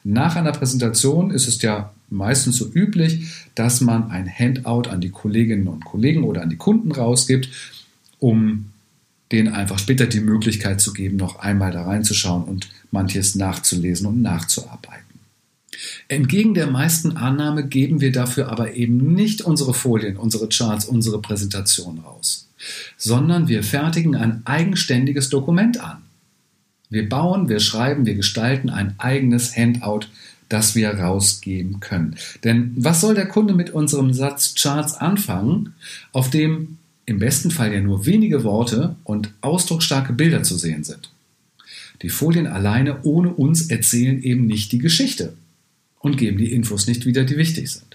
Nach 0.04 0.36
einer 0.36 0.52
Präsentation 0.52 1.32
ist 1.32 1.48
es 1.48 1.62
ja 1.62 1.94
meistens 2.10 2.58
so 2.58 2.68
üblich, 2.72 3.28
dass 3.56 3.82
man 3.82 4.10
ein 4.10 4.28
Handout 4.28 4.90
an 4.90 5.02
die 5.02 5.10
Kolleginnen 5.10 5.68
und 5.68 5.86
Kollegen 5.86 6.24
oder 6.24 6.42
an 6.42 6.50
die 6.50 6.58
Kunden 6.58 6.92
rausgibt, 6.92 7.50
um 8.20 8.72
denen 9.32 9.54
einfach 9.54 9.78
später 9.78 10.08
die 10.08 10.22
Möglichkeit 10.22 10.82
zu 10.82 10.94
geben, 10.94 11.18
noch 11.18 11.40
einmal 11.40 11.72
da 11.72 11.84
reinzuschauen 11.84 12.44
und 12.44 12.70
manches 12.92 13.36
nachzulesen 13.36 14.08
und 14.08 14.22
nachzuarbeiten. 14.22 15.06
Entgegen 16.08 16.56
der 16.56 16.68
meisten 16.68 17.16
Annahme 17.16 17.68
geben 17.68 18.02
wir 18.02 18.12
dafür 18.12 18.50
aber 18.50 18.74
eben 18.74 19.14
nicht 19.14 19.42
unsere 19.42 19.74
Folien, 19.74 20.18
unsere 20.18 20.50
Charts, 20.50 20.86
unsere 20.86 21.22
Präsentation 21.22 22.00
raus, 22.00 22.49
sondern 22.98 23.48
wir 23.48 23.64
fertigen 23.64 24.16
ein 24.16 24.42
eigenständiges 24.46 25.30
Dokument 25.30 25.80
an. 25.80 26.04
Wir 26.90 27.08
bauen, 27.08 27.50
wir 27.50 27.60
schreiben, 27.60 28.06
wir 28.06 28.16
gestalten 28.16 28.70
ein 28.70 28.96
eigenes 28.98 29.56
Handout, 29.56 30.08
das 30.50 30.74
wir 30.74 30.90
rausgeben 30.90 31.80
können. 31.80 32.16
Denn 32.44 32.74
was 32.76 33.02
soll 33.02 33.14
der 33.14 33.28
Kunde 33.28 33.54
mit 33.54 33.70
unserem 33.70 34.14
Satz 34.14 34.56
Charts 34.56 34.96
anfangen, 34.96 35.76
auf 36.12 36.30
dem 36.30 36.78
im 37.06 37.20
besten 37.20 37.52
Fall 37.52 37.74
ja 37.74 37.82
nur 37.82 38.06
wenige 38.06 38.44
Worte 38.44 38.96
und 39.04 39.32
ausdrucksstarke 39.42 40.14
Bilder 40.14 40.42
zu 40.42 40.58
sehen 40.58 40.84
sind? 40.84 41.12
Die 42.02 42.10
Folien 42.10 42.48
alleine 42.48 43.04
ohne 43.04 43.30
uns 43.30 43.70
erzählen 43.70 44.22
eben 44.22 44.48
nicht 44.48 44.72
die 44.72 44.80
Geschichte 44.80 45.34
und 46.00 46.18
geben 46.18 46.38
die 46.38 46.52
Infos 46.52 46.88
nicht 46.88 47.06
wieder, 47.06 47.24
die 47.24 47.38
wichtig 47.38 47.70
sind. 47.70 47.89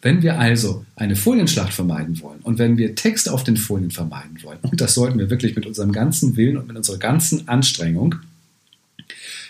Wenn 0.00 0.22
wir 0.22 0.38
also 0.38 0.84
eine 0.94 1.16
Folienschlacht 1.16 1.72
vermeiden 1.72 2.20
wollen 2.20 2.40
und 2.42 2.58
wenn 2.58 2.78
wir 2.78 2.94
Text 2.94 3.28
auf 3.28 3.42
den 3.42 3.56
Folien 3.56 3.90
vermeiden 3.90 4.38
wollen, 4.42 4.58
und 4.62 4.80
das 4.80 4.94
sollten 4.94 5.18
wir 5.18 5.28
wirklich 5.28 5.56
mit 5.56 5.66
unserem 5.66 5.92
ganzen 5.92 6.36
Willen 6.36 6.56
und 6.56 6.68
mit 6.68 6.76
unserer 6.76 6.98
ganzen 6.98 7.48
Anstrengung, 7.48 8.14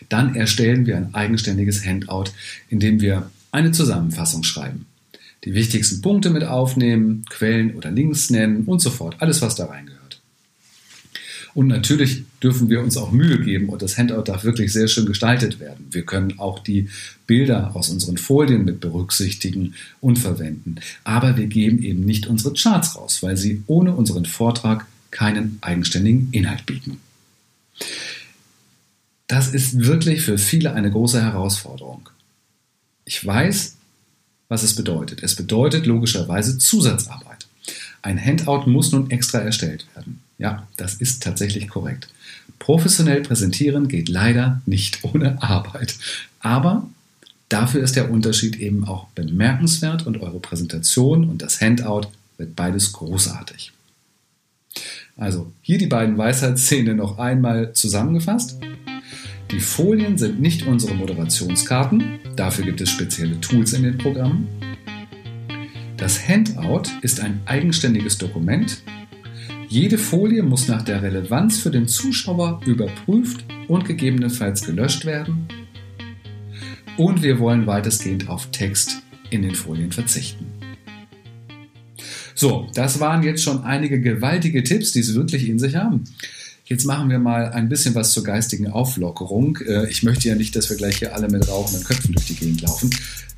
dann 0.08 0.34
erstellen 0.34 0.86
wir 0.86 0.96
ein 0.96 1.14
eigenständiges 1.14 1.84
Handout, 1.84 2.30
in 2.70 2.80
dem 2.80 3.00
wir 3.00 3.30
eine 3.52 3.72
Zusammenfassung 3.72 4.42
schreiben. 4.42 4.86
Die 5.44 5.54
wichtigsten 5.54 6.00
Punkte 6.00 6.30
mit 6.30 6.44
aufnehmen, 6.44 7.24
Quellen 7.28 7.74
oder 7.74 7.90
Links 7.90 8.30
nennen 8.30 8.64
und 8.64 8.80
so 8.80 8.90
fort. 8.90 9.16
Alles, 9.18 9.42
was 9.42 9.54
da 9.54 9.66
reingehört. 9.66 9.97
Und 11.54 11.66
natürlich 11.66 12.24
dürfen 12.42 12.68
wir 12.68 12.80
uns 12.80 12.96
auch 12.96 13.10
Mühe 13.10 13.40
geben 13.40 13.68
und 13.68 13.82
das 13.82 13.98
Handout 13.98 14.22
darf 14.22 14.44
wirklich 14.44 14.72
sehr 14.72 14.88
schön 14.88 15.06
gestaltet 15.06 15.60
werden. 15.60 15.86
Wir 15.90 16.02
können 16.02 16.38
auch 16.38 16.60
die 16.60 16.88
Bilder 17.26 17.74
aus 17.74 17.88
unseren 17.88 18.16
Folien 18.16 18.64
mit 18.64 18.80
berücksichtigen 18.80 19.74
und 20.00 20.18
verwenden. 20.18 20.76
Aber 21.04 21.36
wir 21.36 21.46
geben 21.46 21.82
eben 21.82 22.04
nicht 22.04 22.26
unsere 22.26 22.54
Charts 22.54 22.96
raus, 22.96 23.22
weil 23.22 23.36
sie 23.36 23.62
ohne 23.66 23.94
unseren 23.94 24.24
Vortrag 24.24 24.86
keinen 25.10 25.58
eigenständigen 25.60 26.28
Inhalt 26.32 26.66
bieten. 26.66 26.98
Das 29.26 29.48
ist 29.48 29.84
wirklich 29.84 30.22
für 30.22 30.38
viele 30.38 30.72
eine 30.72 30.90
große 30.90 31.20
Herausforderung. 31.20 32.08
Ich 33.04 33.24
weiß, 33.24 33.76
was 34.48 34.62
es 34.62 34.74
bedeutet. 34.74 35.22
Es 35.22 35.36
bedeutet 35.36 35.86
logischerweise 35.86 36.58
Zusatzarbeit. 36.58 37.46
Ein 38.02 38.22
Handout 38.22 38.70
muss 38.70 38.92
nun 38.92 39.10
extra 39.10 39.38
erstellt 39.38 39.86
werden. 39.94 40.20
Ja, 40.38 40.66
das 40.76 40.94
ist 40.94 41.22
tatsächlich 41.22 41.68
korrekt. 41.68 42.08
Professionell 42.58 43.22
präsentieren 43.22 43.88
geht 43.88 44.08
leider 44.08 44.62
nicht 44.66 45.04
ohne 45.04 45.42
Arbeit. 45.42 45.96
Aber 46.40 46.88
dafür 47.48 47.82
ist 47.82 47.96
der 47.96 48.10
Unterschied 48.10 48.56
eben 48.56 48.86
auch 48.86 49.08
bemerkenswert 49.08 50.06
und 50.06 50.20
eure 50.20 50.40
Präsentation 50.40 51.28
und 51.28 51.42
das 51.42 51.60
Handout 51.60 52.08
wird 52.36 52.54
beides 52.54 52.92
großartig. 52.92 53.72
Also 55.16 55.52
hier 55.62 55.78
die 55.78 55.86
beiden 55.86 56.16
Weisheitsszenen 56.16 56.96
noch 56.96 57.18
einmal 57.18 57.72
zusammengefasst. 57.72 58.60
Die 59.50 59.60
Folien 59.60 60.18
sind 60.18 60.40
nicht 60.40 60.66
unsere 60.66 60.94
Moderationskarten, 60.94 62.20
dafür 62.36 62.66
gibt 62.66 62.80
es 62.80 62.90
spezielle 62.90 63.40
Tools 63.40 63.72
in 63.72 63.82
den 63.82 63.98
Programmen. 63.98 64.46
Das 65.96 66.28
Handout 66.28 66.82
ist 67.02 67.18
ein 67.18 67.40
eigenständiges 67.46 68.18
Dokument, 68.18 68.82
jede 69.68 69.98
Folie 69.98 70.42
muss 70.42 70.66
nach 70.66 70.82
der 70.82 71.02
Relevanz 71.02 71.58
für 71.58 71.70
den 71.70 71.86
Zuschauer 71.86 72.60
überprüft 72.64 73.44
und 73.68 73.84
gegebenenfalls 73.84 74.64
gelöscht 74.64 75.04
werden. 75.04 75.46
Und 76.96 77.22
wir 77.22 77.38
wollen 77.38 77.66
weitestgehend 77.66 78.28
auf 78.28 78.50
Text 78.50 79.02
in 79.30 79.42
den 79.42 79.54
Folien 79.54 79.92
verzichten. 79.92 80.46
So, 82.34 82.68
das 82.74 82.98
waren 83.00 83.22
jetzt 83.22 83.42
schon 83.42 83.64
einige 83.64 84.00
gewaltige 84.00 84.62
Tipps, 84.62 84.92
die 84.92 85.00
es 85.00 85.14
wirklich 85.14 85.48
in 85.48 85.58
sich 85.58 85.76
haben. 85.76 86.04
Jetzt 86.64 86.84
machen 86.84 87.10
wir 87.10 87.18
mal 87.18 87.50
ein 87.50 87.68
bisschen 87.68 87.94
was 87.94 88.12
zur 88.12 88.24
geistigen 88.24 88.68
Auflockerung. 88.68 89.58
Äh, 89.66 89.88
ich 89.88 90.02
möchte 90.02 90.28
ja 90.28 90.34
nicht, 90.34 90.54
dass 90.54 90.68
wir 90.70 90.76
gleich 90.76 90.98
hier 90.98 91.14
alle 91.14 91.28
mit 91.28 91.48
rauchenden 91.48 91.84
Köpfen 91.84 92.14
durch 92.14 92.26
die 92.26 92.36
Gegend 92.36 92.60
laufen. 92.60 92.90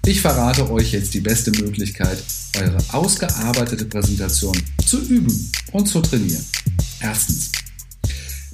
Ich 0.07 0.23
verrate 0.23 0.71
euch 0.71 0.93
jetzt 0.93 1.13
die 1.13 1.21
beste 1.21 1.51
Möglichkeit, 1.63 2.23
eure 2.59 2.79
ausgearbeitete 2.93 3.85
Präsentation 3.85 4.57
zu 4.85 4.99
üben 5.03 5.51
und 5.73 5.87
zu 5.87 6.01
trainieren. 6.01 6.45
Erstens. 7.01 7.53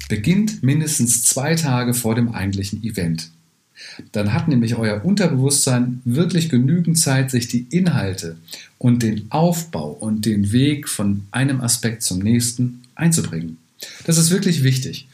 Beginnt 0.09 0.61
mindestens 0.61 1.23
zwei 1.23 1.55
Tage 1.55 1.93
vor 1.93 2.15
dem 2.15 2.33
eigentlichen 2.33 2.83
Event. 2.83 3.31
Dann 4.11 4.33
hat 4.33 4.47
nämlich 4.47 4.75
euer 4.75 5.03
Unterbewusstsein 5.03 6.01
wirklich 6.05 6.49
genügend 6.49 6.97
Zeit, 6.97 7.31
sich 7.31 7.47
die 7.47 7.65
Inhalte 7.69 8.37
und 8.77 9.01
den 9.01 9.31
Aufbau 9.31 9.91
und 9.91 10.25
den 10.25 10.51
Weg 10.51 10.89
von 10.89 11.23
einem 11.31 11.61
Aspekt 11.61 12.03
zum 12.03 12.19
nächsten 12.19 12.83
einzubringen. 12.95 13.57
Das 14.05 14.17
ist 14.17 14.31
wirklich 14.31 14.63
wichtig 14.63 15.07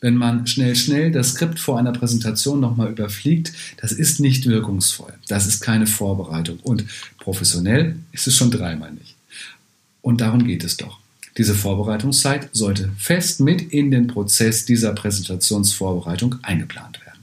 wenn 0.00 0.16
man 0.16 0.46
schnell, 0.46 0.74
schnell 0.76 1.12
das 1.12 1.30
Skript 1.30 1.58
vor 1.58 1.78
einer 1.78 1.92
Präsentation 1.92 2.60
nochmal 2.60 2.90
überfliegt, 2.90 3.52
das 3.80 3.92
ist 3.92 4.20
nicht 4.20 4.46
wirkungsvoll. 4.46 5.12
Das 5.28 5.46
ist 5.46 5.60
keine 5.60 5.86
Vorbereitung. 5.86 6.58
Und 6.62 6.84
professionell 7.18 7.96
ist 8.12 8.26
es 8.26 8.36
schon 8.36 8.50
dreimal 8.50 8.92
nicht. 8.92 9.16
Und 10.02 10.20
darum 10.20 10.46
geht 10.46 10.64
es 10.64 10.76
doch. 10.76 10.98
Diese 11.36 11.54
Vorbereitungszeit 11.54 12.48
sollte 12.52 12.90
fest 12.98 13.40
mit 13.40 13.62
in 13.72 13.90
den 13.90 14.06
Prozess 14.06 14.64
dieser 14.64 14.92
Präsentationsvorbereitung 14.94 16.36
eingeplant 16.42 17.00
werden. 17.04 17.20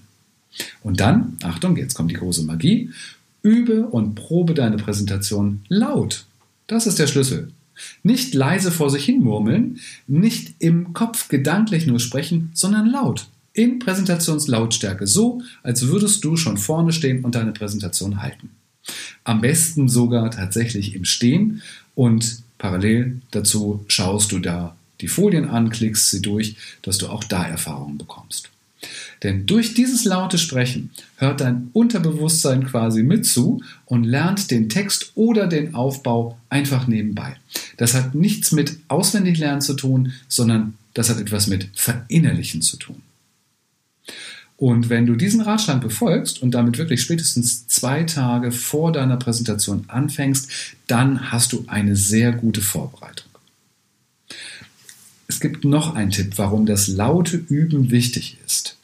Und 0.82 1.00
dann, 1.00 1.38
Achtung, 1.44 1.78
jetzt 1.78 1.94
kommt 1.94 2.12
die 2.12 2.16
große 2.16 2.44
Magie, 2.44 2.92
übe 3.42 3.88
und 3.88 4.16
probe 4.16 4.54
deine 4.54 4.78
Präsentation 4.78 5.62
laut. 5.68 6.26
Das 6.68 6.88
ist 6.88 7.00
der 7.00 7.08
Schlüssel. 7.08 7.52
Nicht 8.04 8.34
leise 8.34 8.72
vor 8.72 8.90
sich 8.90 9.06
hin 9.06 9.24
murmeln, 9.24 9.80
nicht 10.08 10.56
im 10.60 10.94
Kopf 10.94 11.28
gedanklich 11.28 11.88
nur 11.88 12.00
sprechen, 12.00 12.52
sondern 12.54 12.88
laut. 12.88 13.28
In 13.54 13.80
Präsentationslautstärke, 13.80 15.08
so 15.08 15.42
als 15.64 15.88
würdest 15.88 16.24
du 16.24 16.38
schon 16.38 16.58
vorne 16.58 16.94
stehen 16.94 17.24
und 17.24 17.36
deine 17.36 17.52
Präsentation 17.52 18.22
halten. 18.22 18.52
Am 19.24 19.42
besten 19.42 19.90
sogar 19.90 20.32
tatsächlich 20.32 20.96
im 20.96 21.06
Stehen 21.06 21.62
und 21.96 22.44
parallel 22.58 23.22
dazu 23.32 23.84
schaust 23.88 24.32
du 24.32 24.40
da 24.40 24.76
die 25.02 25.08
Folien 25.08 25.50
an, 25.50 25.70
klickst 25.70 26.10
sie 26.10 26.22
durch, 26.22 26.56
dass 26.82 26.98
du 26.98 27.08
auch 27.08 27.24
da 27.24 27.46
Erfahrungen 27.46 27.98
bekommst. 27.98 28.50
Denn 29.24 29.46
durch 29.46 29.74
dieses 29.74 30.06
laute 30.06 30.38
Sprechen 30.38 30.92
hört 31.18 31.42
dein 31.42 31.70
Unterbewusstsein 31.74 32.66
quasi 32.66 33.04
mit 33.04 33.26
zu 33.26 33.62
und 33.86 34.04
lernt 34.04 34.52
den 34.52 34.70
Text 34.70 35.12
oder 35.16 35.48
den 35.48 35.74
Aufbau 35.74 36.38
einfach 36.50 36.88
nebenbei. 36.88 37.38
Das 37.78 37.94
hat 37.94 38.14
nichts 38.14 38.52
mit 38.52 38.78
Auswendiglernen 38.88 39.62
zu 39.62 39.74
tun, 39.74 40.14
sondern 40.28 40.76
das 40.94 41.10
hat 41.10 41.20
etwas 41.20 41.48
mit 41.48 41.70
Verinnerlichen 41.76 42.62
zu 42.62 42.78
tun. 42.78 43.02
Und 44.58 44.90
wenn 44.90 45.06
du 45.06 45.16
diesen 45.16 45.42
Ratschlag 45.42 45.82
befolgst 45.82 46.42
und 46.42 46.52
damit 46.52 46.80
wirklich 46.80 47.02
spätestens 47.02 47.68
zwei 47.68 48.04
Tage 48.04 48.52
vor 48.52 48.92
deiner 48.92 49.18
Präsentation 49.18 49.86
anfängst, 49.88 50.50
dann 50.88 51.32
hast 51.32 51.54
du 51.54 51.64
eine 51.68 51.96
sehr 51.96 52.32
gute 52.32 52.62
Vorbereitung. 52.62 53.27
Es 55.38 55.42
gibt 55.42 55.66
noch 55.66 55.94
einen 55.94 56.10
Tipp, 56.10 56.34
warum 56.38 56.66
das 56.66 56.88
laute 56.88 57.38
Üben 57.38 57.92
wichtig 57.92 58.40
ist. 58.48 58.76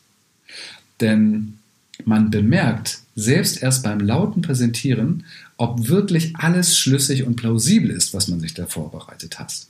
Denn 1.01 1.57
man 2.05 2.29
bemerkt 2.29 2.99
selbst 3.15 3.63
erst 3.63 3.81
beim 3.81 3.99
lauten 3.99 4.43
Präsentieren, 4.43 5.25
ob 5.57 5.87
wirklich 5.87 6.35
alles 6.35 6.77
schlüssig 6.77 7.23
und 7.23 7.37
plausibel 7.37 7.89
ist, 7.89 8.13
was 8.13 8.27
man 8.27 8.39
sich 8.39 8.53
da 8.53 8.67
vorbereitet 8.67 9.39
hat. 9.39 9.65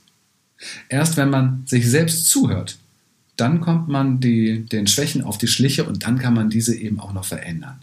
Erst 0.90 1.16
wenn 1.16 1.30
man 1.30 1.62
sich 1.64 1.88
selbst 1.88 2.28
zuhört, 2.28 2.76
dann 3.38 3.62
kommt 3.62 3.88
man 3.88 4.20
die, 4.20 4.66
den 4.66 4.86
Schwächen 4.86 5.22
auf 5.22 5.38
die 5.38 5.48
Schliche 5.48 5.84
und 5.84 6.04
dann 6.04 6.18
kann 6.18 6.34
man 6.34 6.50
diese 6.50 6.76
eben 6.76 7.00
auch 7.00 7.14
noch 7.14 7.24
verändern. 7.24 7.80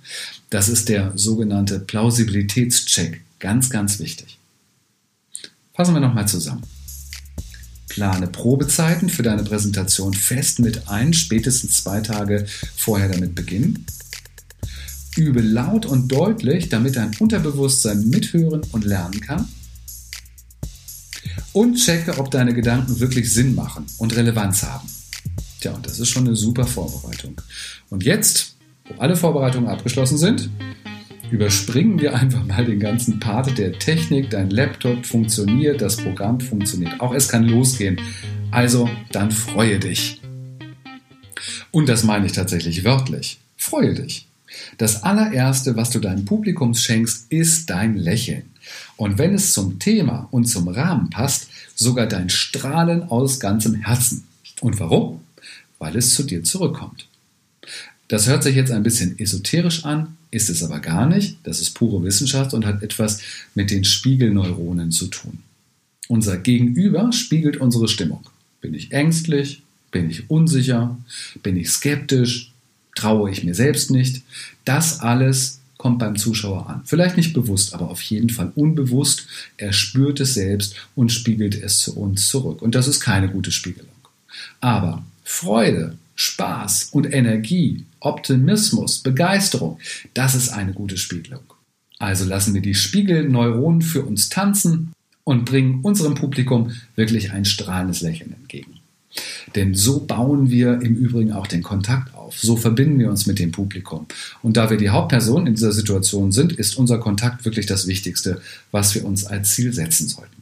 Das 0.51 0.69
ist 0.69 0.89
der 0.89 1.13
sogenannte 1.15 1.79
Plausibilitätscheck. 1.79 3.21
Ganz, 3.39 3.71
ganz 3.71 3.97
wichtig. 3.97 4.37
Fassen 5.73 5.95
wir 5.95 6.01
nochmal 6.01 6.27
zusammen. 6.27 6.61
Plane 7.91 8.27
Probezeiten 8.27 9.09
für 9.09 9.21
deine 9.21 9.43
Präsentation 9.43 10.13
fest 10.13 10.59
mit 10.59 10.87
ein, 10.87 11.11
spätestens 11.11 11.83
zwei 11.83 11.99
Tage 11.99 12.45
vorher 12.77 13.09
damit 13.09 13.35
beginnen. 13.35 13.85
Übe 15.17 15.41
laut 15.41 15.85
und 15.85 16.07
deutlich, 16.07 16.69
damit 16.69 16.95
dein 16.95 17.11
Unterbewusstsein 17.19 18.07
mithören 18.07 18.61
und 18.71 18.85
lernen 18.85 19.19
kann. 19.19 19.49
Und 21.51 21.75
checke, 21.75 22.17
ob 22.17 22.31
deine 22.31 22.53
Gedanken 22.53 23.01
wirklich 23.01 23.29
Sinn 23.29 23.55
machen 23.55 23.85
und 23.97 24.15
Relevanz 24.15 24.63
haben. 24.63 24.87
Tja, 25.59 25.73
und 25.73 25.85
das 25.85 25.99
ist 25.99 26.07
schon 26.07 26.25
eine 26.25 26.37
super 26.37 26.65
Vorbereitung. 26.65 27.41
Und 27.89 28.05
jetzt, 28.05 28.55
wo 28.87 29.01
alle 29.01 29.17
Vorbereitungen 29.17 29.69
abgeschlossen 29.69 30.17
sind, 30.17 30.49
überspringen 31.31 31.99
wir 31.99 32.13
einfach 32.13 32.45
mal 32.45 32.65
den 32.65 32.79
ganzen 32.79 33.19
Part 33.19 33.57
der 33.57 33.71
Technik. 33.79 34.29
Dein 34.29 34.49
Laptop 34.49 35.05
funktioniert, 35.05 35.81
das 35.81 35.97
Programm 35.97 36.39
funktioniert. 36.39 36.99
Auch 36.99 37.13
es 37.13 37.29
kann 37.29 37.45
losgehen. 37.47 37.99
Also, 38.51 38.89
dann 39.11 39.31
freue 39.31 39.79
dich. 39.79 40.21
Und 41.71 41.87
das 41.87 42.03
meine 42.03 42.25
ich 42.25 42.33
tatsächlich 42.33 42.83
wörtlich. 42.83 43.39
Freue 43.55 43.93
dich. 43.93 44.27
Das 44.77 45.03
allererste, 45.03 45.77
was 45.77 45.89
du 45.89 45.99
deinem 45.99 46.25
Publikum 46.25 46.73
schenkst, 46.73 47.31
ist 47.31 47.69
dein 47.69 47.95
Lächeln. 47.95 48.43
Und 48.97 49.17
wenn 49.17 49.33
es 49.33 49.53
zum 49.53 49.79
Thema 49.79 50.27
und 50.31 50.45
zum 50.45 50.67
Rahmen 50.67 51.09
passt, 51.09 51.47
sogar 51.73 52.07
dein 52.07 52.29
Strahlen 52.29 53.03
aus 53.03 53.39
ganzem 53.39 53.75
Herzen. 53.75 54.25
Und 54.59 54.79
warum? 54.79 55.21
Weil 55.79 55.95
es 55.95 56.13
zu 56.13 56.23
dir 56.23 56.43
zurückkommt. 56.43 57.07
Das 58.09 58.27
hört 58.27 58.43
sich 58.43 58.55
jetzt 58.55 58.71
ein 58.71 58.83
bisschen 58.83 59.17
esoterisch 59.17 59.85
an, 59.85 60.17
ist 60.31 60.49
es 60.49 60.63
aber 60.63 60.79
gar 60.79 61.07
nicht. 61.07 61.37
Das 61.43 61.61
ist 61.61 61.71
pure 61.71 62.03
Wissenschaft 62.03 62.53
und 62.53 62.65
hat 62.65 62.81
etwas 62.81 63.21
mit 63.53 63.69
den 63.69 63.83
Spiegelneuronen 63.83 64.91
zu 64.91 65.07
tun. 65.07 65.39
Unser 66.07 66.37
Gegenüber 66.37 67.11
spiegelt 67.11 67.57
unsere 67.57 67.87
Stimmung. 67.87 68.23
Bin 68.61 68.73
ich 68.73 68.91
ängstlich? 68.91 69.61
Bin 69.91 70.09
ich 70.09 70.29
unsicher? 70.29 70.97
Bin 71.43 71.57
ich 71.57 71.69
skeptisch? 71.69 72.51
traue 72.95 73.31
ich 73.31 73.43
mir 73.43 73.55
selbst 73.55 73.91
nicht. 73.91 74.21
Das 74.65 74.99
alles 74.99 75.59
kommt 75.77 75.99
beim 75.99 76.15
Zuschauer 76.15 76.69
an. 76.69 76.81
Vielleicht 76.85 77.17
nicht 77.17 77.33
bewusst, 77.33 77.73
aber 77.73 77.89
auf 77.89 78.01
jeden 78.01 78.29
Fall 78.29 78.51
unbewusst. 78.55 79.27
Er 79.57 79.73
spürt 79.73 80.19
es 80.19 80.35
selbst 80.35 80.75
und 80.95 81.11
spiegelt 81.11 81.55
es 81.55 81.79
zu 81.79 81.97
uns 81.97 82.27
zurück. 82.27 82.61
Und 82.61 82.75
das 82.75 82.87
ist 82.87 82.99
keine 82.99 83.29
gute 83.29 83.51
Spiegelung. 83.51 83.89
Aber 84.59 85.03
Freude, 85.23 85.97
Spaß 86.15 86.89
und 86.91 87.11
Energie, 87.11 87.85
Optimismus, 87.99 88.99
Begeisterung, 88.99 89.79
das 90.13 90.35
ist 90.35 90.49
eine 90.49 90.73
gute 90.73 90.97
Spiegelung. 90.97 91.43
Also 91.99 92.25
lassen 92.25 92.53
wir 92.53 92.61
die 92.61 92.75
Spiegelneuronen 92.75 93.81
für 93.81 94.03
uns 94.03 94.29
tanzen 94.29 94.93
und 95.23 95.45
bringen 95.45 95.81
unserem 95.83 96.15
Publikum 96.15 96.71
wirklich 96.95 97.31
ein 97.31 97.45
strahlendes 97.45 98.01
Lächeln 98.01 98.33
entgegen. 98.33 98.79
Denn 99.55 99.75
so 99.75 99.99
bauen 99.99 100.49
wir 100.49 100.81
im 100.81 100.95
Übrigen 100.95 101.33
auch 101.33 101.47
den 101.47 101.61
Kontakt 101.61 102.15
auf. 102.15 102.39
So 102.39 102.55
verbinden 102.55 102.97
wir 102.99 103.09
uns 103.09 103.27
mit 103.27 103.39
dem 103.39 103.51
Publikum. 103.51 104.07
Und 104.41 104.57
da 104.57 104.69
wir 104.69 104.77
die 104.77 104.89
Hauptperson 104.89 105.47
in 105.47 105.55
dieser 105.55 105.73
Situation 105.73 106.31
sind, 106.31 106.53
ist 106.53 106.77
unser 106.77 106.97
Kontakt 106.97 107.43
wirklich 107.45 107.65
das 107.65 107.87
Wichtigste, 107.87 108.41
was 108.71 108.95
wir 108.95 109.05
uns 109.05 109.25
als 109.25 109.51
Ziel 109.51 109.73
setzen 109.73 110.07
sollten. 110.07 110.41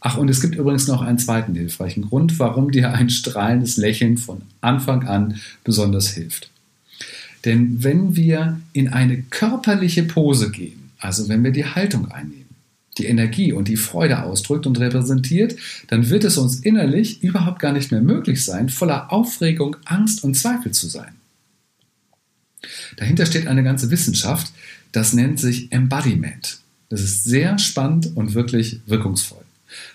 Ach, 0.00 0.16
und 0.16 0.28
es 0.28 0.40
gibt 0.40 0.54
übrigens 0.54 0.86
noch 0.86 1.02
einen 1.02 1.18
zweiten 1.18 1.54
hilfreichen 1.54 2.02
Grund, 2.02 2.38
warum 2.38 2.70
dir 2.70 2.92
ein 2.92 3.10
strahlendes 3.10 3.76
Lächeln 3.76 4.16
von 4.16 4.42
Anfang 4.60 5.06
an 5.06 5.40
besonders 5.64 6.08
hilft. 6.10 6.50
Denn 7.44 7.82
wenn 7.82 8.14
wir 8.14 8.60
in 8.72 8.88
eine 8.88 9.22
körperliche 9.22 10.04
Pose 10.04 10.50
gehen, 10.50 10.90
also 10.98 11.28
wenn 11.28 11.42
wir 11.42 11.50
die 11.50 11.64
Haltung 11.64 12.10
einnehmen, 12.10 12.46
die 12.98 13.06
Energie 13.06 13.52
und 13.52 13.68
die 13.68 13.76
Freude 13.76 14.24
ausdrückt 14.24 14.66
und 14.66 14.78
repräsentiert, 14.78 15.56
dann 15.86 16.10
wird 16.10 16.24
es 16.24 16.36
uns 16.36 16.60
innerlich 16.60 17.22
überhaupt 17.22 17.60
gar 17.60 17.72
nicht 17.72 17.92
mehr 17.92 18.02
möglich 18.02 18.44
sein, 18.44 18.68
voller 18.68 19.12
Aufregung, 19.12 19.76
Angst 19.84 20.24
und 20.24 20.34
Zweifel 20.34 20.72
zu 20.72 20.88
sein. 20.88 21.12
Dahinter 22.96 23.26
steht 23.26 23.46
eine 23.46 23.62
ganze 23.62 23.90
Wissenschaft, 23.90 24.52
das 24.92 25.12
nennt 25.12 25.38
sich 25.38 25.70
Embodiment. 25.70 26.58
Das 26.88 27.00
ist 27.00 27.24
sehr 27.24 27.58
spannend 27.58 28.16
und 28.16 28.34
wirklich 28.34 28.80
wirkungsvoll. 28.86 29.44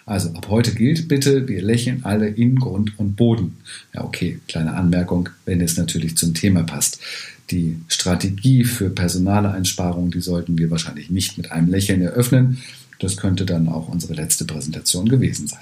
Also 0.06 0.30
ab 0.30 0.48
heute 0.50 0.74
gilt 0.74 1.08
bitte, 1.08 1.48
wir 1.48 1.62
lächeln 1.62 2.02
alle 2.04 2.28
in 2.28 2.58
Grund 2.58 2.98
und 3.00 3.16
Boden. 3.16 3.58
Ja, 3.94 4.04
okay, 4.04 4.40
kleine 4.48 4.74
Anmerkung, 4.74 5.30
wenn 5.46 5.62
es 5.62 5.78
natürlich 5.78 6.18
zum 6.18 6.34
Thema 6.34 6.64
passt. 6.64 7.00
Die 7.52 7.78
Strategie 7.88 8.64
für 8.64 8.90
Personaleinsparungen, 8.90 10.12
die 10.12 10.22
sollten 10.22 10.58
wir 10.58 10.72
wahrscheinlich 10.72 11.10
nicht 11.10 11.38
mit 11.38 11.52
einem 11.52 11.70
Lächeln 11.70 12.02
eröffnen. 12.02 12.62
Das 13.00 13.18
könnte 13.18 13.46
dann 13.46 13.68
auch 13.68 13.90
unsere 13.90 14.14
letzte 14.14 14.46
Präsentation 14.46 15.10
gewesen 15.10 15.48
sein. 15.48 15.60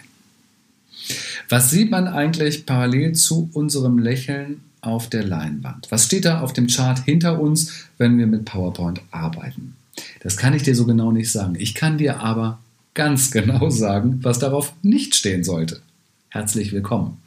Was 1.50 1.72
sieht 1.72 1.92
man 1.92 2.08
eigentlich 2.08 2.66
parallel 2.66 3.14
zu 3.14 3.50
unserem 3.54 3.98
Lächeln 3.98 4.62
auf 4.82 5.10
der 5.10 5.24
Leinwand? 5.24 5.88
Was 5.90 6.06
steht 6.06 6.26
da 6.26 6.42
auf 6.42 6.54
dem 6.54 6.68
Chart 6.68 7.00
hinter 7.04 7.42
uns, 7.42 7.88
wenn 7.98 8.18
wir 8.18 8.28
mit 8.28 8.46
PowerPoint 8.46 9.02
arbeiten? 9.12 9.76
Das 10.22 10.38
kann 10.38 10.54
ich 10.54 10.64
dir 10.64 10.76
so 10.76 10.86
genau 10.86 11.12
nicht 11.12 11.32
sagen. 11.32 11.56
Ich 11.58 11.76
kann 11.76 11.98
dir 11.98 12.22
aber 12.22 12.60
ganz 12.94 13.32
genau 13.32 13.70
sagen, 13.70 14.20
was 14.24 14.40
darauf 14.40 14.74
nicht 14.82 15.16
stehen 15.16 15.44
sollte. 15.44 15.82
Herzlich 16.30 16.72
willkommen. 16.72 17.18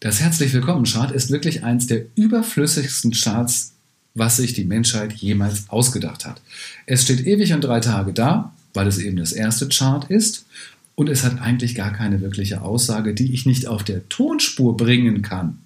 Das 0.00 0.20
Herzlich 0.20 0.52
Willkommen 0.52 0.84
Chart 0.84 1.10
ist 1.10 1.30
wirklich 1.30 1.64
eins 1.64 1.86
der 1.86 2.04
überflüssigsten 2.14 3.12
Charts 3.12 3.74
was 4.14 4.36
sich 4.36 4.54
die 4.54 4.64
Menschheit 4.64 5.12
jemals 5.12 5.68
ausgedacht 5.68 6.24
hat. 6.24 6.40
Es 6.86 7.02
steht 7.02 7.26
ewig 7.26 7.52
und 7.52 7.62
drei 7.62 7.80
Tage 7.80 8.12
da, 8.12 8.52
weil 8.72 8.86
es 8.86 8.98
eben 8.98 9.16
das 9.16 9.32
erste 9.32 9.68
Chart 9.68 10.08
ist 10.10 10.46
und 10.94 11.08
es 11.08 11.24
hat 11.24 11.40
eigentlich 11.40 11.74
gar 11.74 11.92
keine 11.92 12.20
wirkliche 12.20 12.62
Aussage, 12.62 13.14
die 13.14 13.34
ich 13.34 13.46
nicht 13.46 13.66
auf 13.66 13.82
der 13.82 14.08
Tonspur 14.08 14.76
bringen 14.76 15.22
kann. 15.22 15.58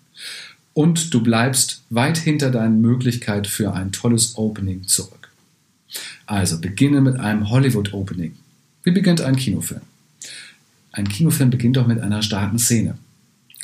Und 0.72 1.12
du 1.12 1.22
bleibst 1.22 1.82
weit 1.90 2.18
hinter 2.18 2.50
deinen 2.50 2.80
Möglichkeiten 2.80 3.46
für 3.46 3.74
ein 3.74 3.92
tolles 3.92 4.36
Opening 4.36 4.86
zurück. 4.86 5.17
Also 6.26 6.60
beginne 6.60 7.00
mit 7.00 7.18
einem 7.18 7.48
Hollywood 7.50 7.92
Opening. 7.92 8.36
Wie 8.82 8.90
beginnt 8.90 9.20
ein 9.20 9.36
Kinofilm? 9.36 9.82
Ein 10.92 11.08
Kinofilm 11.08 11.50
beginnt 11.50 11.76
doch 11.76 11.86
mit 11.86 12.00
einer 12.00 12.22
starken 12.22 12.58
Szene. 12.58 12.98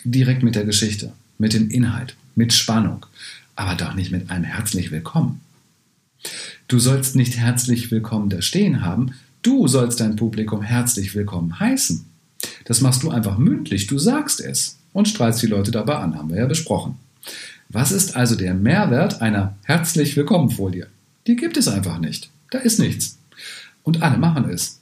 Direkt 0.04 0.42
mit 0.42 0.54
der 0.54 0.64
Geschichte, 0.64 1.12
mit 1.38 1.52
dem 1.52 1.70
Inhalt, 1.70 2.16
mit 2.34 2.52
Spannung 2.52 3.06
aber 3.56 3.74
doch 3.74 3.94
nicht 3.94 4.10
mit 4.10 4.30
einem 4.30 4.44
herzlich 4.44 4.90
willkommen. 4.90 5.40
Du 6.68 6.78
sollst 6.78 7.16
nicht 7.16 7.36
herzlich 7.36 7.90
willkommen 7.90 8.30
da 8.30 8.42
stehen 8.42 8.82
haben, 8.82 9.12
du 9.42 9.68
sollst 9.68 10.00
dein 10.00 10.16
Publikum 10.16 10.62
herzlich 10.62 11.14
willkommen 11.14 11.60
heißen. 11.60 12.04
Das 12.64 12.80
machst 12.80 13.02
du 13.02 13.10
einfach 13.10 13.38
mündlich, 13.38 13.86
du 13.86 13.98
sagst 13.98 14.40
es 14.40 14.78
und 14.92 15.08
strahlst 15.08 15.42
die 15.42 15.46
Leute 15.46 15.70
dabei 15.70 15.96
an, 15.96 16.16
haben 16.16 16.30
wir 16.30 16.38
ja 16.38 16.46
besprochen. 16.46 16.96
Was 17.68 17.92
ist 17.92 18.16
also 18.16 18.36
der 18.36 18.54
Mehrwert 18.54 19.20
einer 19.20 19.56
herzlich 19.64 20.16
willkommen 20.16 20.50
Folie? 20.50 20.86
Die 21.26 21.36
gibt 21.36 21.56
es 21.56 21.68
einfach 21.68 21.98
nicht. 21.98 22.30
Da 22.50 22.58
ist 22.58 22.78
nichts. 22.78 23.18
Und 23.82 24.02
alle 24.02 24.18
machen 24.18 24.48
es. 24.48 24.80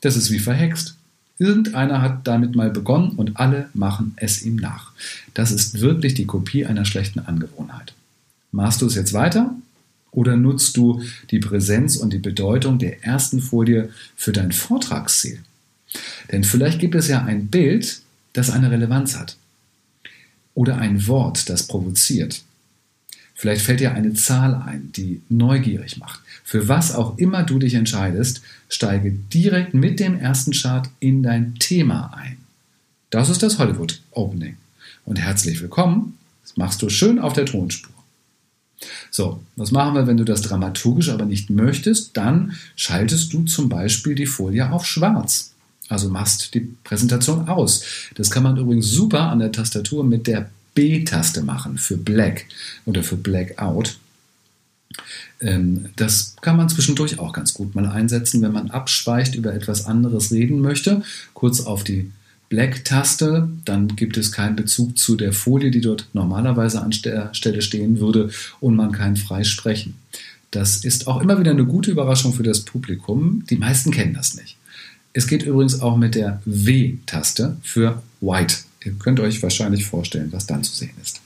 Das 0.00 0.16
ist 0.16 0.30
wie 0.30 0.38
verhext. 0.38 0.96
Irgendeiner 1.38 2.02
hat 2.02 2.26
damit 2.26 2.56
mal 2.56 2.70
begonnen 2.70 3.10
und 3.12 3.36
alle 3.36 3.70
machen 3.72 4.12
es 4.16 4.42
ihm 4.42 4.56
nach. 4.56 4.92
Das 5.34 5.52
ist 5.52 5.80
wirklich 5.80 6.14
die 6.14 6.26
Kopie 6.26 6.66
einer 6.66 6.84
schlechten 6.84 7.20
Angewohnheit. 7.20 7.94
Machst 8.50 8.82
du 8.82 8.86
es 8.86 8.96
jetzt 8.96 9.12
weiter 9.12 9.54
oder 10.10 10.36
nutzt 10.36 10.76
du 10.76 11.02
die 11.30 11.38
Präsenz 11.38 11.96
und 11.96 12.12
die 12.12 12.18
Bedeutung 12.18 12.78
der 12.78 13.04
ersten 13.04 13.40
Folie 13.40 13.90
für 14.16 14.32
dein 14.32 14.52
Vortragsziel? 14.52 15.40
Denn 16.32 16.44
vielleicht 16.44 16.80
gibt 16.80 16.94
es 16.94 17.08
ja 17.08 17.24
ein 17.24 17.48
Bild, 17.48 18.00
das 18.32 18.50
eine 18.50 18.70
Relevanz 18.70 19.16
hat. 19.16 19.36
Oder 20.54 20.78
ein 20.78 21.06
Wort, 21.06 21.48
das 21.48 21.68
provoziert. 21.68 22.42
Vielleicht 23.38 23.62
fällt 23.62 23.78
dir 23.78 23.94
eine 23.94 24.14
Zahl 24.14 24.52
ein, 24.56 24.90
die 24.90 25.22
neugierig 25.28 25.96
macht. 25.98 26.18
Für 26.42 26.66
was 26.66 26.92
auch 26.92 27.18
immer 27.18 27.44
du 27.44 27.60
dich 27.60 27.74
entscheidest, 27.74 28.42
steige 28.68 29.12
direkt 29.12 29.74
mit 29.74 30.00
dem 30.00 30.18
ersten 30.18 30.50
Chart 30.50 30.90
in 30.98 31.22
dein 31.22 31.54
Thema 31.54 32.12
ein. 32.16 32.38
Das 33.10 33.28
ist 33.28 33.44
das 33.44 33.60
Hollywood 33.60 34.02
Opening. 34.10 34.56
Und 35.04 35.20
herzlich 35.20 35.60
willkommen. 35.60 36.18
Das 36.42 36.56
machst 36.56 36.82
du 36.82 36.88
schön 36.88 37.20
auf 37.20 37.32
der 37.32 37.46
Tonspur. 37.46 37.94
So, 39.12 39.40
was 39.54 39.70
machen 39.70 39.94
wir, 39.94 40.08
wenn 40.08 40.16
du 40.16 40.24
das 40.24 40.42
dramaturgisch 40.42 41.08
aber 41.08 41.24
nicht 41.24 41.48
möchtest? 41.48 42.16
Dann 42.16 42.56
schaltest 42.74 43.32
du 43.32 43.44
zum 43.44 43.68
Beispiel 43.68 44.16
die 44.16 44.26
Folie 44.26 44.72
auf 44.72 44.84
schwarz. 44.84 45.52
Also 45.88 46.10
machst 46.10 46.54
die 46.54 46.74
Präsentation 46.82 47.48
aus. 47.48 47.84
Das 48.16 48.32
kann 48.32 48.42
man 48.42 48.56
übrigens 48.56 48.90
super 48.90 49.30
an 49.30 49.38
der 49.38 49.52
Tastatur 49.52 50.02
mit 50.02 50.26
der 50.26 50.50
B-Taste 50.78 51.42
machen 51.42 51.76
für 51.76 51.96
Black 51.96 52.44
oder 52.84 53.02
für 53.02 53.16
Blackout. 53.16 53.98
Ähm, 55.40 55.86
das 55.96 56.36
kann 56.40 56.56
man 56.56 56.68
zwischendurch 56.68 57.18
auch 57.18 57.32
ganz 57.32 57.52
gut 57.52 57.74
mal 57.74 57.88
einsetzen, 57.88 58.42
wenn 58.42 58.52
man 58.52 58.70
abschweicht, 58.70 59.34
über 59.34 59.52
etwas 59.52 59.86
anderes 59.86 60.30
reden 60.30 60.60
möchte. 60.60 61.02
Kurz 61.34 61.62
auf 61.62 61.82
die 61.82 62.12
Black-Taste, 62.48 63.48
dann 63.64 63.96
gibt 63.96 64.16
es 64.18 64.30
keinen 64.30 64.54
Bezug 64.54 64.96
zu 64.96 65.16
der 65.16 65.32
Folie, 65.32 65.72
die 65.72 65.80
dort 65.80 66.06
normalerweise 66.12 66.80
an 66.80 66.94
der 67.04 67.34
Stelle 67.34 67.60
stehen 67.60 67.98
würde 67.98 68.30
und 68.60 68.76
man 68.76 68.92
kann 68.92 69.16
frei 69.16 69.42
sprechen. 69.42 69.96
Das 70.52 70.84
ist 70.84 71.08
auch 71.08 71.20
immer 71.20 71.40
wieder 71.40 71.50
eine 71.50 71.66
gute 71.66 71.90
Überraschung 71.90 72.32
für 72.32 72.44
das 72.44 72.60
Publikum. 72.60 73.42
Die 73.50 73.56
meisten 73.56 73.90
kennen 73.90 74.14
das 74.14 74.36
nicht. 74.36 74.56
Es 75.12 75.26
geht 75.26 75.42
übrigens 75.42 75.80
auch 75.80 75.96
mit 75.96 76.14
der 76.14 76.40
W-Taste 76.44 77.56
für 77.62 78.00
White. 78.20 78.58
Ihr 78.84 78.92
könnt 78.92 79.20
euch 79.20 79.42
wahrscheinlich 79.42 79.84
vorstellen, 79.84 80.32
was 80.32 80.46
dann 80.46 80.64
zu 80.64 80.74
sehen 80.74 80.94
ist. 81.02 81.20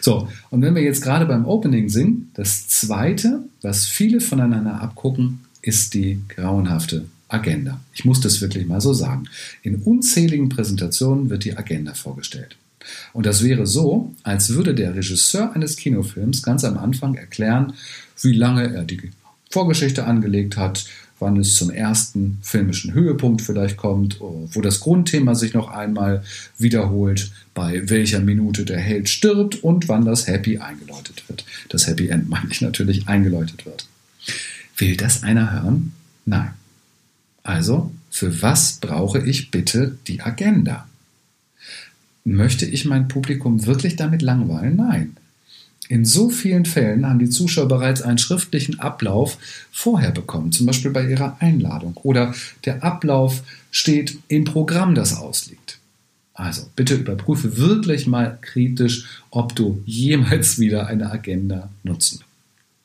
So, 0.00 0.28
und 0.50 0.62
wenn 0.62 0.74
wir 0.74 0.82
jetzt 0.82 1.02
gerade 1.02 1.26
beim 1.26 1.46
Opening 1.46 1.88
sind, 1.88 2.28
das 2.34 2.68
zweite, 2.68 3.44
was 3.62 3.86
viele 3.86 4.20
voneinander 4.20 4.80
abgucken, 4.80 5.40
ist 5.62 5.94
die 5.94 6.20
grauenhafte 6.28 7.06
Agenda. 7.28 7.80
Ich 7.94 8.04
muss 8.04 8.20
das 8.20 8.40
wirklich 8.40 8.66
mal 8.66 8.80
so 8.80 8.92
sagen. 8.92 9.24
In 9.62 9.76
unzähligen 9.76 10.48
Präsentationen 10.48 11.30
wird 11.30 11.44
die 11.44 11.56
Agenda 11.56 11.94
vorgestellt. 11.94 12.56
Und 13.12 13.26
das 13.26 13.44
wäre 13.44 13.66
so, 13.66 14.12
als 14.24 14.50
würde 14.50 14.74
der 14.74 14.94
Regisseur 14.94 15.54
eines 15.54 15.76
Kinofilms 15.76 16.42
ganz 16.42 16.64
am 16.64 16.76
Anfang 16.76 17.14
erklären, 17.14 17.74
wie 18.20 18.32
lange 18.32 18.74
er 18.74 18.84
die 18.84 19.10
Vorgeschichte 19.50 20.04
angelegt 20.04 20.56
hat, 20.56 20.86
wann 21.22 21.38
es 21.38 21.54
zum 21.54 21.70
ersten 21.70 22.38
filmischen 22.42 22.92
Höhepunkt 22.92 23.40
vielleicht 23.40 23.78
kommt, 23.78 24.20
wo 24.20 24.60
das 24.60 24.80
Grundthema 24.80 25.34
sich 25.34 25.54
noch 25.54 25.70
einmal 25.70 26.22
wiederholt, 26.58 27.32
bei 27.54 27.88
welcher 27.88 28.20
Minute 28.20 28.64
der 28.64 28.78
Held 28.78 29.08
stirbt 29.08 29.62
und 29.62 29.88
wann 29.88 30.04
das 30.04 30.26
Happy 30.26 30.58
eingeläutet 30.58 31.28
wird. 31.28 31.46
Das 31.70 31.86
Happy 31.86 32.08
End 32.08 32.28
meine 32.28 32.50
ich 32.50 32.60
natürlich 32.60 33.08
eingeläutet 33.08 33.64
wird. 33.64 33.86
Will 34.76 34.96
das 34.96 35.22
einer 35.22 35.52
hören? 35.52 35.92
Nein. 36.26 36.50
Also, 37.42 37.92
für 38.10 38.42
was 38.42 38.78
brauche 38.80 39.18
ich 39.18 39.50
bitte 39.50 39.96
die 40.06 40.20
Agenda? 40.20 40.86
Möchte 42.24 42.66
ich 42.66 42.84
mein 42.84 43.08
Publikum 43.08 43.66
wirklich 43.66 43.96
damit 43.96 44.22
langweilen? 44.22 44.76
Nein. 44.76 45.16
In 45.88 46.04
so 46.04 46.30
vielen 46.30 46.64
Fällen 46.64 47.06
haben 47.06 47.18
die 47.18 47.28
Zuschauer 47.28 47.68
bereits 47.68 48.02
einen 48.02 48.18
schriftlichen 48.18 48.80
Ablauf 48.80 49.38
vorher 49.70 50.10
bekommen, 50.10 50.52
zum 50.52 50.66
Beispiel 50.66 50.90
bei 50.90 51.06
ihrer 51.06 51.36
Einladung. 51.40 51.96
Oder 52.02 52.34
der 52.64 52.82
Ablauf 52.82 53.42
steht 53.70 54.18
im 54.28 54.44
Programm, 54.44 54.94
das 54.94 55.16
ausliegt. 55.16 55.78
Also 56.34 56.62
bitte 56.76 56.94
überprüfe 56.94 57.58
wirklich 57.58 58.06
mal 58.06 58.38
kritisch, 58.40 59.22
ob 59.30 59.54
du 59.54 59.82
jemals 59.84 60.58
wieder 60.58 60.86
eine 60.86 61.10
Agenda 61.10 61.68
nutzen. 61.82 62.20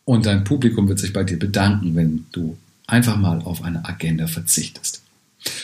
Und 0.04 0.26
dein 0.26 0.44
Publikum 0.44 0.88
wird 0.88 1.00
sich 1.00 1.14
bei 1.14 1.24
dir 1.24 1.38
bedanken, 1.38 1.96
wenn 1.96 2.26
du 2.32 2.58
einfach 2.88 3.18
mal 3.18 3.42
auf 3.42 3.64
eine 3.64 3.86
Agenda 3.86 4.28
verzichtest. 4.28 5.02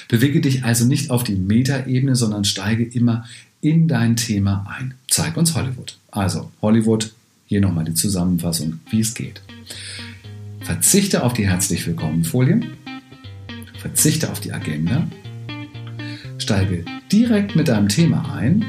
Bewege 0.07 0.41
dich 0.41 0.63
also 0.63 0.85
nicht 0.85 1.09
auf 1.09 1.23
die 1.23 1.35
Metaebene, 1.35 2.15
sondern 2.15 2.45
steige 2.45 2.83
immer 2.83 3.25
in 3.61 3.87
dein 3.87 4.15
Thema 4.17 4.65
ein. 4.77 4.93
Zeig 5.09 5.37
uns 5.37 5.55
Hollywood. 5.55 5.97
Also 6.11 6.51
Hollywood, 6.61 7.13
hier 7.53 7.61
nochmal 7.61 7.85
die 7.85 7.93
Zusammenfassung, 7.93 8.79
wie 8.89 9.01
es 9.01 9.13
geht. 9.13 9.43
Verzichte 10.61 11.21
auf 11.21 11.33
die 11.33 11.47
herzlich 11.47 11.85
willkommen 11.85 12.23
Folien. 12.23 12.65
Verzichte 13.79 14.31
auf 14.31 14.39
die 14.39 14.51
Agenda. 14.51 15.07
Steige 16.39 16.83
direkt 17.11 17.55
mit 17.55 17.67
deinem 17.67 17.89
Thema 17.89 18.33
ein 18.33 18.65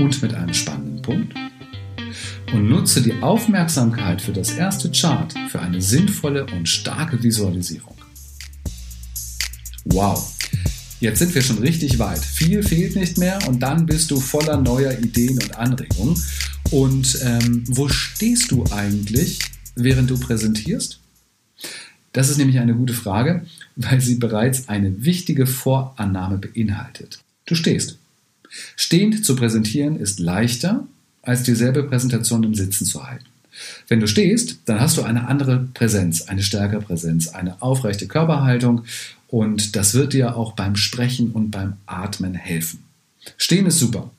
und 0.00 0.20
mit 0.20 0.34
einem 0.34 0.52
spannenden 0.52 1.00
Punkt. 1.00 1.32
Und 2.52 2.68
nutze 2.68 3.02
die 3.02 3.22
Aufmerksamkeit 3.22 4.20
für 4.20 4.32
das 4.32 4.50
erste 4.50 4.90
Chart 4.90 5.32
für 5.48 5.60
eine 5.60 5.80
sinnvolle 5.80 6.46
und 6.46 6.68
starke 6.68 7.22
Visualisierung. 7.22 7.94
Wow, 9.84 10.28
Jetzt 11.02 11.18
sind 11.18 11.34
wir 11.34 11.42
schon 11.42 11.58
richtig 11.58 11.98
weit. 11.98 12.20
Viel 12.20 12.62
fehlt 12.62 12.94
nicht 12.94 13.18
mehr 13.18 13.36
und 13.48 13.58
dann 13.58 13.86
bist 13.86 14.12
du 14.12 14.20
voller 14.20 14.56
neuer 14.56 14.92
Ideen 14.92 15.36
und 15.36 15.58
Anregungen. 15.58 16.16
Und 16.72 17.18
ähm, 17.22 17.64
wo 17.68 17.88
stehst 17.88 18.50
du 18.50 18.64
eigentlich, 18.70 19.38
während 19.76 20.08
du 20.08 20.18
präsentierst? 20.18 20.98
Das 22.14 22.30
ist 22.30 22.38
nämlich 22.38 22.58
eine 22.58 22.74
gute 22.74 22.94
Frage, 22.94 23.44
weil 23.76 24.00
sie 24.00 24.14
bereits 24.14 24.68
eine 24.70 25.04
wichtige 25.04 25.46
Vorannahme 25.46 26.38
beinhaltet. 26.38 27.20
Du 27.44 27.54
stehst. 27.54 27.98
Stehend 28.74 29.24
zu 29.24 29.36
präsentieren 29.36 29.96
ist 29.96 30.18
leichter, 30.18 30.86
als 31.20 31.42
dieselbe 31.42 31.82
Präsentation 31.84 32.42
im 32.42 32.54
Sitzen 32.54 32.86
zu 32.86 33.06
halten. 33.06 33.26
Wenn 33.88 34.00
du 34.00 34.06
stehst, 34.06 34.60
dann 34.64 34.80
hast 34.80 34.96
du 34.96 35.02
eine 35.02 35.28
andere 35.28 35.68
Präsenz, 35.74 36.22
eine 36.22 36.42
stärkere 36.42 36.80
Präsenz, 36.80 37.28
eine 37.28 37.60
aufrechte 37.60 38.08
Körperhaltung 38.08 38.84
und 39.28 39.76
das 39.76 39.92
wird 39.92 40.14
dir 40.14 40.36
auch 40.36 40.52
beim 40.52 40.76
Sprechen 40.76 41.32
und 41.32 41.50
beim 41.50 41.74
Atmen 41.84 42.34
helfen. 42.34 42.82
Stehen 43.36 43.66
ist 43.66 43.78
super. 43.78 44.10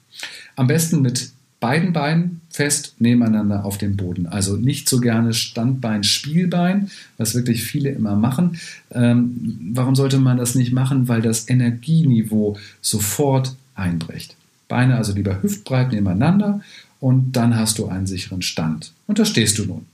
Am 0.55 0.67
besten 0.67 1.01
mit 1.01 1.31
beiden 1.63 1.93
Beinen 1.93 2.41
fest 2.49 2.95
nebeneinander 2.99 3.63
auf 3.63 3.77
dem 3.77 3.95
Boden. 3.95 4.27
Also 4.27 4.57
nicht 4.57 4.89
so 4.89 4.99
gerne 4.99 5.33
Standbein, 5.33 6.03
Spielbein, 6.03 6.91
was 7.17 7.35
wirklich 7.35 7.63
viele 7.63 7.89
immer 7.91 8.17
machen. 8.17 8.59
Ähm, 8.91 9.71
warum 9.71 9.95
sollte 9.95 10.19
man 10.19 10.35
das 10.35 10.55
nicht 10.55 10.73
machen? 10.73 11.07
Weil 11.07 11.21
das 11.21 11.47
Energieniveau 11.47 12.57
sofort 12.81 13.55
einbricht. 13.75 14.35
Beine 14.67 14.97
also 14.97 15.13
lieber 15.13 15.41
hüftbreit 15.41 15.93
nebeneinander 15.93 16.59
und 16.99 17.31
dann 17.31 17.55
hast 17.55 17.79
du 17.79 17.87
einen 17.87 18.07
sicheren 18.07 18.41
Stand. 18.41 18.91
Und 19.07 19.19
da 19.19 19.23
stehst 19.23 19.57
du 19.57 19.63
nun. 19.63 19.85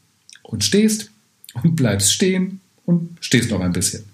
Und 0.42 0.64
stehst 0.64 1.12
und 1.54 1.76
bleibst 1.76 2.12
stehen 2.12 2.62
und 2.88 3.16
stehst 3.22 3.52
noch 3.52 3.62
ein 3.62 3.74
bisschen. 3.74 4.06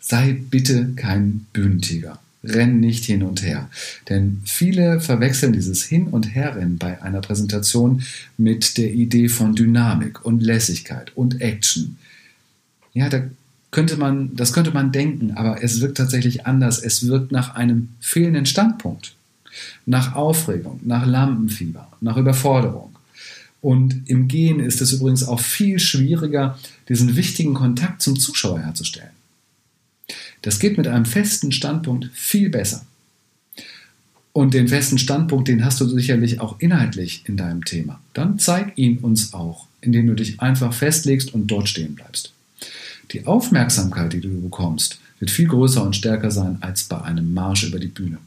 Sei 0.00 0.40
bitte 0.50 0.94
kein 0.96 1.44
Bühnentiger. 1.52 2.18
Renn 2.44 2.80
nicht 2.80 3.04
hin 3.04 3.22
und 3.22 3.42
her. 3.42 3.68
Denn 4.08 4.40
viele 4.44 5.00
verwechseln 5.00 5.52
dieses 5.52 5.84
Hin- 5.84 6.08
und 6.08 6.34
Herrennen 6.34 6.78
bei 6.78 7.02
einer 7.02 7.20
Präsentation 7.20 8.02
mit 8.36 8.78
der 8.78 8.92
Idee 8.92 9.28
von 9.28 9.54
Dynamik 9.54 10.24
und 10.24 10.42
Lässigkeit 10.42 11.12
und 11.16 11.40
Action. 11.40 11.96
Ja, 12.94 13.08
da 13.08 13.22
könnte 13.70 13.96
man, 13.96 14.34
das 14.36 14.52
könnte 14.52 14.70
man 14.70 14.92
denken, 14.92 15.32
aber 15.32 15.62
es 15.62 15.80
wirkt 15.80 15.98
tatsächlich 15.98 16.46
anders. 16.46 16.78
Es 16.78 17.06
wirkt 17.06 17.32
nach 17.32 17.54
einem 17.54 17.88
fehlenden 18.00 18.46
Standpunkt 18.46 19.14
nach 19.86 20.14
Aufregung, 20.14 20.80
nach 20.84 21.06
Lampenfieber, 21.06 21.88
nach 22.00 22.16
Überforderung. 22.16 22.94
Und 23.60 24.08
im 24.08 24.28
Gehen 24.28 24.60
ist 24.60 24.80
es 24.80 24.92
übrigens 24.92 25.24
auch 25.24 25.40
viel 25.40 25.78
schwieriger, 25.78 26.58
diesen 26.88 27.16
wichtigen 27.16 27.54
Kontakt 27.54 28.02
zum 28.02 28.18
Zuschauer 28.18 28.60
herzustellen. 28.60 29.10
Das 30.42 30.58
geht 30.58 30.76
mit 30.78 30.86
einem 30.86 31.04
festen 31.04 31.52
Standpunkt 31.52 32.10
viel 32.12 32.48
besser. 32.50 32.84
Und 34.32 34.54
den 34.54 34.68
festen 34.68 34.98
Standpunkt, 34.98 35.48
den 35.48 35.64
hast 35.64 35.80
du 35.80 35.88
sicherlich 35.88 36.40
auch 36.40 36.60
inhaltlich 36.60 37.24
in 37.26 37.36
deinem 37.36 37.64
Thema. 37.64 38.00
Dann 38.14 38.38
zeig 38.38 38.76
ihn 38.76 38.98
uns 38.98 39.34
auch, 39.34 39.66
indem 39.80 40.06
du 40.06 40.14
dich 40.14 40.40
einfach 40.40 40.72
festlegst 40.72 41.34
und 41.34 41.48
dort 41.48 41.68
stehen 41.68 41.94
bleibst. 41.94 42.32
Die 43.12 43.26
Aufmerksamkeit, 43.26 44.12
die 44.12 44.20
du 44.20 44.40
bekommst, 44.42 45.00
wird 45.18 45.30
viel 45.30 45.48
größer 45.48 45.82
und 45.82 45.96
stärker 45.96 46.30
sein 46.30 46.58
als 46.60 46.84
bei 46.84 47.00
einem 47.00 47.34
Marsch 47.34 47.64
über 47.64 47.80
die 47.80 47.88
Bühne. 47.88 48.18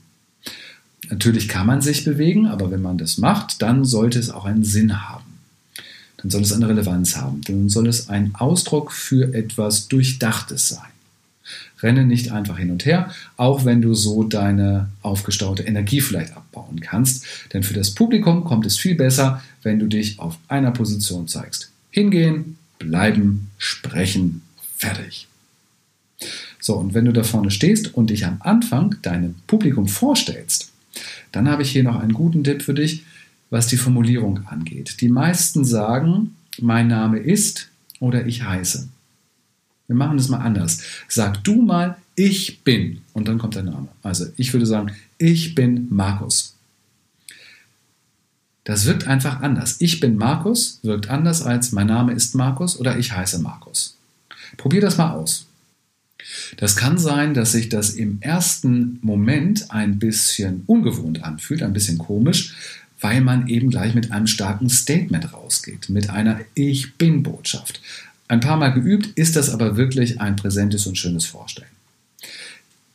Natürlich 1.09 1.47
kann 1.47 1.67
man 1.67 1.81
sich 1.81 2.03
bewegen, 2.03 2.47
aber 2.47 2.71
wenn 2.71 2.81
man 2.81 2.97
das 2.97 3.17
macht, 3.17 3.61
dann 3.61 3.85
sollte 3.85 4.19
es 4.19 4.29
auch 4.29 4.45
einen 4.45 4.63
Sinn 4.63 5.07
haben. 5.07 5.25
Dann 6.17 6.29
soll 6.29 6.41
es 6.41 6.53
eine 6.53 6.67
Relevanz 6.67 7.15
haben. 7.15 7.41
Dann 7.41 7.69
soll 7.69 7.87
es 7.87 8.09
ein 8.09 8.35
Ausdruck 8.35 8.91
für 8.91 9.33
etwas 9.33 9.87
Durchdachtes 9.87 10.69
sein. 10.69 10.90
Renne 11.83 12.05
nicht 12.05 12.31
einfach 12.31 12.57
hin 12.57 12.71
und 12.71 12.85
her, 12.85 13.11
auch 13.37 13.65
wenn 13.65 13.81
du 13.81 13.93
so 13.93 14.23
deine 14.23 14.89
aufgestaute 15.01 15.63
Energie 15.63 16.01
vielleicht 16.01 16.35
abbauen 16.35 16.79
kannst. 16.81 17.25
Denn 17.53 17.63
für 17.63 17.73
das 17.73 17.91
Publikum 17.91 18.43
kommt 18.43 18.65
es 18.65 18.77
viel 18.77 18.95
besser, 18.95 19.41
wenn 19.63 19.79
du 19.79 19.87
dich 19.87 20.19
auf 20.19 20.37
einer 20.47 20.71
Position 20.71 21.27
zeigst. 21.27 21.71
Hingehen, 21.89 22.57
bleiben, 22.79 23.49
sprechen, 23.57 24.41
fertig. 24.75 25.27
So, 26.59 26.75
und 26.75 26.93
wenn 26.93 27.05
du 27.05 27.11
da 27.11 27.23
vorne 27.23 27.51
stehst 27.51 27.95
und 27.95 28.11
dich 28.11 28.25
am 28.25 28.37
Anfang 28.39 28.95
deinem 29.01 29.35
Publikum 29.47 29.87
vorstellst, 29.87 30.71
dann 31.31 31.49
habe 31.49 31.63
ich 31.63 31.71
hier 31.71 31.83
noch 31.83 31.99
einen 31.99 32.13
guten 32.13 32.43
Tipp 32.43 32.61
für 32.61 32.73
dich, 32.73 33.03
was 33.49 33.67
die 33.67 33.77
Formulierung 33.77 34.45
angeht. 34.47 35.01
Die 35.01 35.09
meisten 35.09 35.65
sagen, 35.65 36.35
mein 36.59 36.87
Name 36.87 37.19
ist 37.19 37.69
oder 37.99 38.25
ich 38.25 38.43
heiße. 38.43 38.87
Wir 39.91 39.97
machen 39.97 40.15
das 40.15 40.29
mal 40.29 40.37
anders. 40.37 40.81
Sag 41.09 41.43
du 41.43 41.61
mal, 41.61 41.97
ich 42.15 42.63
bin 42.63 43.01
und 43.11 43.27
dann 43.27 43.37
kommt 43.37 43.55
der 43.55 43.63
Name. 43.63 43.89
Also 44.03 44.25
ich 44.37 44.53
würde 44.53 44.65
sagen, 44.65 44.93
ich 45.17 45.53
bin 45.53 45.87
Markus. 45.89 46.55
Das 48.63 48.85
wirkt 48.85 49.05
einfach 49.05 49.41
anders. 49.41 49.75
Ich 49.79 49.99
bin 49.99 50.15
Markus 50.15 50.79
wirkt 50.81 51.09
anders 51.09 51.41
als 51.41 51.73
mein 51.73 51.87
Name 51.87 52.13
ist 52.13 52.35
Markus 52.35 52.79
oder 52.79 52.97
ich 52.97 53.11
heiße 53.11 53.39
Markus. 53.39 53.97
Probier 54.55 54.79
das 54.79 54.97
mal 54.97 55.11
aus. 55.11 55.47
Das 56.55 56.77
kann 56.77 56.97
sein, 56.97 57.33
dass 57.33 57.51
sich 57.51 57.67
das 57.67 57.89
im 57.89 58.21
ersten 58.21 58.97
Moment 59.01 59.71
ein 59.71 59.99
bisschen 59.99 60.63
ungewohnt 60.67 61.21
anfühlt, 61.21 61.63
ein 61.63 61.73
bisschen 61.73 61.97
komisch, 61.97 62.55
weil 63.01 63.19
man 63.19 63.47
eben 63.47 63.71
gleich 63.71 63.93
mit 63.93 64.13
einem 64.13 64.27
starken 64.27 64.69
Statement 64.69 65.33
rausgeht, 65.33 65.89
mit 65.89 66.09
einer 66.09 66.39
Ich 66.53 66.95
bin 66.95 67.23
Botschaft. 67.23 67.81
Ein 68.31 68.39
paar 68.39 68.55
Mal 68.55 68.69
geübt 68.69 69.07
ist 69.15 69.35
das 69.35 69.49
aber 69.49 69.75
wirklich 69.75 70.21
ein 70.21 70.37
präsentes 70.37 70.87
und 70.87 70.97
schönes 70.97 71.25
Vorstellen. 71.25 71.67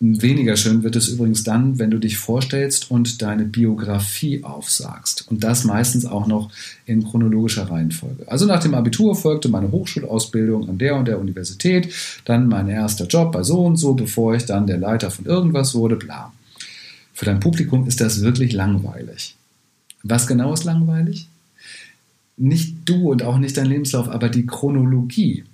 Weniger 0.00 0.56
schön 0.56 0.82
wird 0.82 0.96
es 0.96 1.08
übrigens 1.08 1.44
dann, 1.44 1.78
wenn 1.78 1.90
du 1.90 1.98
dich 1.98 2.16
vorstellst 2.16 2.90
und 2.90 3.20
deine 3.20 3.44
Biografie 3.44 4.42
aufsagst. 4.44 5.30
Und 5.30 5.44
das 5.44 5.64
meistens 5.64 6.06
auch 6.06 6.26
noch 6.26 6.50
in 6.86 7.04
chronologischer 7.04 7.70
Reihenfolge. 7.70 8.26
Also 8.28 8.46
nach 8.46 8.60
dem 8.62 8.72
Abitur 8.72 9.14
folgte 9.14 9.50
meine 9.50 9.70
Hochschulausbildung 9.70 10.70
an 10.70 10.78
der 10.78 10.96
und 10.96 11.06
der 11.06 11.20
Universität, 11.20 11.92
dann 12.24 12.48
mein 12.48 12.70
erster 12.70 13.06
Job 13.06 13.32
bei 13.32 13.42
so 13.42 13.62
und 13.62 13.76
so, 13.76 13.92
bevor 13.92 14.34
ich 14.34 14.46
dann 14.46 14.66
der 14.66 14.78
Leiter 14.78 15.10
von 15.10 15.26
irgendwas 15.26 15.74
wurde, 15.74 15.96
bla. 15.96 16.32
Für 17.12 17.26
dein 17.26 17.40
Publikum 17.40 17.86
ist 17.86 18.00
das 18.00 18.22
wirklich 18.22 18.54
langweilig. 18.54 19.36
Was 20.02 20.26
genau 20.26 20.54
ist 20.54 20.64
langweilig? 20.64 21.28
Nicht 22.36 22.76
du 22.84 23.10
und 23.10 23.22
auch 23.22 23.38
nicht 23.38 23.56
dein 23.56 23.66
Lebenslauf, 23.66 24.08
aber 24.08 24.28
die 24.28 24.46
Chronologie. 24.46 25.44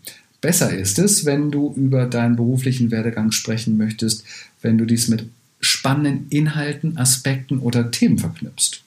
Besser 0.40 0.76
ist 0.76 0.98
es, 0.98 1.24
wenn 1.24 1.50
du 1.50 1.72
über 1.76 2.06
deinen 2.06 2.36
beruflichen 2.36 2.90
Werdegang 2.90 3.30
sprechen 3.30 3.76
möchtest, 3.76 4.24
wenn 4.60 4.78
du 4.78 4.84
dies 4.84 5.08
mit 5.08 5.26
spannenden 5.60 6.26
Inhalten, 6.30 6.98
Aspekten 6.98 7.60
oder 7.60 7.92
Themen 7.92 8.18
verknüpfst. 8.18 8.82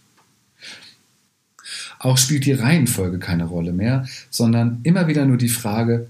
Auch 2.00 2.18
spielt 2.18 2.46
die 2.46 2.52
Reihenfolge 2.52 3.20
keine 3.20 3.46
Rolle 3.46 3.72
mehr, 3.72 4.06
sondern 4.30 4.80
immer 4.84 5.08
wieder 5.08 5.26
nur 5.26 5.38
die 5.38 5.50
Frage, 5.50 6.08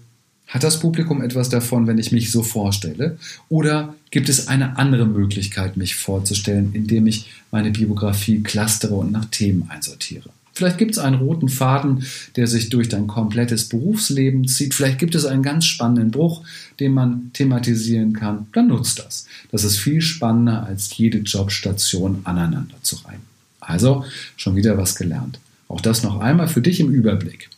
hat 0.47 0.63
das 0.63 0.79
Publikum 0.79 1.21
etwas 1.21 1.49
davon, 1.49 1.87
wenn 1.87 1.97
ich 1.97 2.11
mich 2.11 2.31
so 2.31 2.43
vorstelle? 2.43 3.17
Oder 3.49 3.95
gibt 4.11 4.29
es 4.29 4.47
eine 4.47 4.77
andere 4.77 5.05
Möglichkeit, 5.05 5.77
mich 5.77 5.95
vorzustellen, 5.95 6.71
indem 6.73 7.07
ich 7.07 7.31
meine 7.51 7.71
Biografie 7.71 8.41
clustere 8.41 8.95
und 8.95 9.11
nach 9.11 9.25
Themen 9.25 9.69
einsortiere? 9.69 10.29
Vielleicht 10.55 10.77
gibt 10.77 10.91
es 10.91 10.99
einen 10.99 11.17
roten 11.17 11.49
Faden, 11.49 12.05
der 12.37 12.47
sich 12.47 12.69
durch 12.69 12.87
dein 12.87 13.07
komplettes 13.07 13.67
Berufsleben 13.67 14.47
zieht. 14.47 14.73
Vielleicht 14.73 14.99
gibt 14.99 15.13
es 15.13 15.25
einen 15.25 15.43
ganz 15.43 15.65
spannenden 15.65 16.11
Bruch, 16.11 16.43
den 16.79 16.93
man 16.93 17.31
thematisieren 17.33 18.13
kann. 18.13 18.47
Dann 18.53 18.69
nutzt 18.69 18.99
das. 18.99 19.27
Das 19.51 19.65
ist 19.65 19.77
viel 19.77 20.01
spannender, 20.01 20.65
als 20.65 20.95
jede 20.95 21.17
Jobstation 21.17 22.21
aneinander 22.23 22.75
zu 22.81 22.95
reihen. 23.03 23.19
Also 23.59 24.05
schon 24.37 24.55
wieder 24.55 24.77
was 24.77 24.95
gelernt. 24.95 25.39
Auch 25.67 25.81
das 25.81 26.03
noch 26.03 26.21
einmal 26.21 26.47
für 26.47 26.61
dich 26.61 26.79
im 26.79 26.89
Überblick. 26.89 27.49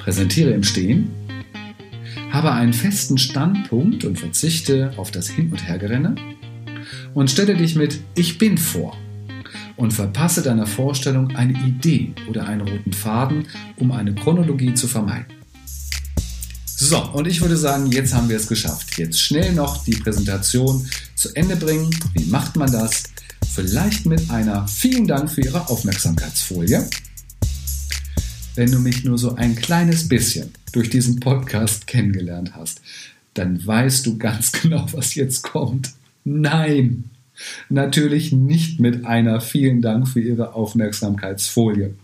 Präsentiere 0.00 0.50
im 0.50 0.64
Stehen, 0.64 1.10
habe 2.32 2.50
einen 2.50 2.72
festen 2.72 3.16
Standpunkt 3.16 4.04
und 4.04 4.18
verzichte 4.18 4.92
auf 4.96 5.12
das 5.12 5.28
Hin- 5.28 5.52
und 5.52 5.68
Hergerenne 5.68 6.16
und 7.14 7.30
stelle 7.30 7.56
dich 7.56 7.76
mit 7.76 8.00
Ich 8.16 8.38
bin 8.38 8.58
vor 8.58 8.96
und 9.76 9.92
verpasse 9.92 10.42
deiner 10.42 10.66
Vorstellung 10.66 11.34
eine 11.36 11.52
Idee 11.52 12.12
oder 12.28 12.46
einen 12.46 12.66
roten 12.66 12.92
Faden, 12.92 13.46
um 13.76 13.92
eine 13.92 14.14
Chronologie 14.14 14.74
zu 14.74 14.88
vermeiden. 14.88 15.26
So, 16.78 17.02
und 17.12 17.26
ich 17.26 17.40
würde 17.40 17.56
sagen, 17.56 17.90
jetzt 17.90 18.12
haben 18.12 18.28
wir 18.28 18.36
es 18.36 18.46
geschafft. 18.46 18.98
Jetzt 18.98 19.18
schnell 19.18 19.54
noch 19.54 19.82
die 19.84 19.96
Präsentation 19.96 20.86
zu 21.14 21.34
Ende 21.34 21.56
bringen. 21.56 21.88
Wie 22.12 22.26
macht 22.26 22.56
man 22.56 22.70
das? 22.70 23.04
Vielleicht 23.54 24.04
mit 24.04 24.30
einer 24.30 24.68
vielen 24.68 25.06
Dank 25.06 25.30
für 25.30 25.40
Ihre 25.40 25.70
Aufmerksamkeitsfolie. 25.70 26.86
Wenn 28.56 28.70
du 28.70 28.78
mich 28.78 29.04
nur 29.04 29.16
so 29.16 29.34
ein 29.34 29.54
kleines 29.54 30.08
bisschen 30.08 30.50
durch 30.72 30.90
diesen 30.90 31.20
Podcast 31.20 31.86
kennengelernt 31.86 32.54
hast, 32.54 32.82
dann 33.32 33.64
weißt 33.66 34.04
du 34.04 34.18
ganz 34.18 34.52
genau, 34.62 34.86
was 34.92 35.14
jetzt 35.14 35.42
kommt. 35.42 35.92
Nein, 36.24 37.04
Natürlich 37.68 38.32
nicht 38.32 38.80
mit 38.80 39.04
einer 39.04 39.40
vielen 39.40 39.82
Dank 39.82 40.08
für 40.08 40.20
Ihre 40.20 40.54
Aufmerksamkeitsfolie. 40.54 41.94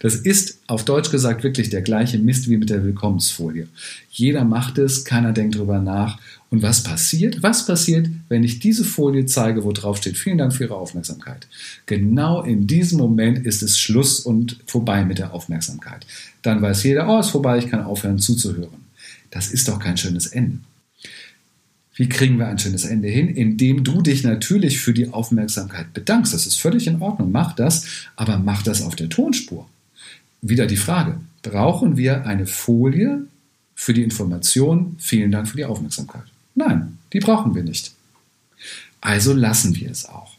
Das 0.00 0.14
ist 0.14 0.60
auf 0.66 0.84
Deutsch 0.84 1.10
gesagt 1.10 1.42
wirklich 1.42 1.70
der 1.70 1.82
gleiche 1.82 2.18
Mist 2.18 2.48
wie 2.48 2.56
mit 2.56 2.70
der 2.70 2.84
Willkommensfolie. 2.84 3.68
Jeder 4.10 4.44
macht 4.44 4.78
es, 4.78 5.04
keiner 5.04 5.32
denkt 5.32 5.56
drüber 5.56 5.80
nach. 5.80 6.18
Und 6.50 6.62
was 6.62 6.82
passiert? 6.82 7.42
Was 7.42 7.66
passiert, 7.66 8.08
wenn 8.28 8.42
ich 8.42 8.58
diese 8.58 8.84
Folie 8.84 9.26
zeige, 9.26 9.64
wo 9.64 9.72
drauf 9.72 9.98
steht, 9.98 10.16
vielen 10.16 10.38
Dank 10.38 10.54
für 10.54 10.64
Ihre 10.64 10.76
Aufmerksamkeit? 10.76 11.46
Genau 11.86 12.42
in 12.42 12.66
diesem 12.66 12.98
Moment 12.98 13.44
ist 13.44 13.62
es 13.62 13.78
Schluss 13.78 14.20
und 14.20 14.58
vorbei 14.66 15.04
mit 15.04 15.18
der 15.18 15.34
Aufmerksamkeit. 15.34 16.06
Dann 16.42 16.62
weiß 16.62 16.84
jeder, 16.84 17.08
oh, 17.08 17.20
ist 17.20 17.30
vorbei, 17.30 17.58
ich 17.58 17.68
kann 17.68 17.82
aufhören 17.82 18.18
zuzuhören. 18.18 18.86
Das 19.30 19.48
ist 19.48 19.68
doch 19.68 19.78
kein 19.78 19.98
schönes 19.98 20.28
Ende. 20.28 20.60
Wie 21.98 22.08
kriegen 22.08 22.38
wir 22.38 22.46
ein 22.46 22.60
schönes 22.60 22.84
Ende 22.84 23.08
hin? 23.08 23.28
Indem 23.28 23.82
du 23.82 24.00
dich 24.02 24.22
natürlich 24.22 24.80
für 24.80 24.94
die 24.94 25.12
Aufmerksamkeit 25.12 25.92
bedankst. 25.92 26.32
Das 26.32 26.46
ist 26.46 26.60
völlig 26.60 26.86
in 26.86 27.02
Ordnung. 27.02 27.32
Mach 27.32 27.54
das, 27.54 27.86
aber 28.14 28.38
mach 28.38 28.62
das 28.62 28.82
auf 28.82 28.94
der 28.94 29.08
Tonspur. 29.08 29.68
Wieder 30.40 30.68
die 30.68 30.76
Frage, 30.76 31.18
brauchen 31.42 31.96
wir 31.96 32.24
eine 32.24 32.46
Folie 32.46 33.22
für 33.74 33.94
die 33.94 34.04
Information? 34.04 34.94
Vielen 35.00 35.32
Dank 35.32 35.48
für 35.48 35.56
die 35.56 35.64
Aufmerksamkeit. 35.64 36.22
Nein, 36.54 36.98
die 37.12 37.18
brauchen 37.18 37.56
wir 37.56 37.64
nicht. 37.64 37.90
Also 39.00 39.32
lassen 39.32 39.74
wir 39.74 39.90
es 39.90 40.08
auch. 40.08 40.36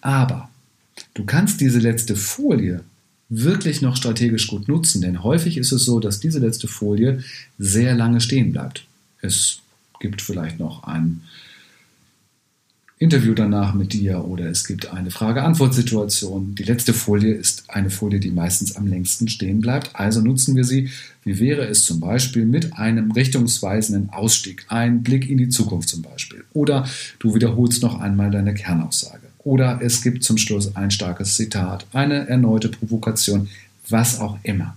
Aber 0.00 0.48
du 1.12 1.24
kannst 1.24 1.60
diese 1.60 1.78
letzte 1.78 2.16
Folie 2.16 2.84
wirklich 3.28 3.82
noch 3.82 3.96
strategisch 3.96 4.46
gut 4.46 4.66
nutzen, 4.66 5.02
denn 5.02 5.22
häufig 5.22 5.58
ist 5.58 5.72
es 5.72 5.84
so, 5.84 6.00
dass 6.00 6.20
diese 6.20 6.38
letzte 6.38 6.68
Folie 6.68 7.22
sehr 7.58 7.94
lange 7.94 8.22
stehen 8.22 8.52
bleibt. 8.52 8.86
Es 9.20 9.60
gibt 10.02 10.20
vielleicht 10.20 10.58
noch 10.58 10.82
ein 10.82 11.22
Interview 12.98 13.34
danach 13.34 13.74
mit 13.74 13.94
dir 13.94 14.24
oder 14.24 14.46
es 14.46 14.64
gibt 14.64 14.92
eine 14.92 15.10
Frage-Antwort-Situation. 15.10 16.54
Die 16.54 16.62
letzte 16.62 16.92
Folie 16.94 17.34
ist 17.34 17.64
eine 17.68 17.90
Folie, 17.90 18.20
die 18.20 18.30
meistens 18.30 18.76
am 18.76 18.86
längsten 18.86 19.26
stehen 19.28 19.60
bleibt. 19.60 19.90
Also 19.94 20.20
nutzen 20.20 20.54
wir 20.54 20.64
sie. 20.64 20.90
Wie 21.24 21.40
wäre 21.40 21.66
es 21.66 21.84
zum 21.84 21.98
Beispiel 21.98 22.44
mit 22.44 22.74
einem 22.74 23.10
richtungsweisenden 23.10 24.10
Ausstieg, 24.10 24.66
ein 24.68 25.02
Blick 25.02 25.28
in 25.28 25.38
die 25.38 25.48
Zukunft 25.48 25.88
zum 25.88 26.02
Beispiel. 26.02 26.44
Oder 26.52 26.86
du 27.18 27.34
wiederholst 27.34 27.82
noch 27.82 28.00
einmal 28.00 28.30
deine 28.30 28.54
Kernaussage. 28.54 29.26
Oder 29.38 29.80
es 29.82 30.02
gibt 30.02 30.22
zum 30.22 30.38
Schluss 30.38 30.76
ein 30.76 30.92
starkes 30.92 31.34
Zitat, 31.34 31.86
eine 31.92 32.28
erneute 32.28 32.68
Provokation, 32.68 33.48
was 33.88 34.20
auch 34.20 34.38
immer. 34.44 34.76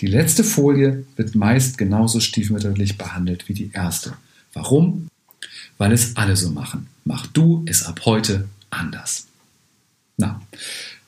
Die 0.00 0.08
letzte 0.08 0.42
Folie 0.42 1.04
wird 1.14 1.36
meist 1.36 1.78
genauso 1.78 2.18
stiefmütterlich 2.18 2.98
behandelt 2.98 3.48
wie 3.48 3.54
die 3.54 3.70
erste. 3.72 4.14
Warum? 4.54 5.08
Weil 5.78 5.92
es 5.92 6.16
alle 6.16 6.36
so 6.36 6.50
machen. 6.50 6.88
Mach 7.04 7.26
du 7.26 7.64
es 7.66 7.84
ab 7.84 8.02
heute 8.04 8.48
anders. 8.70 9.26
Na, 10.16 10.40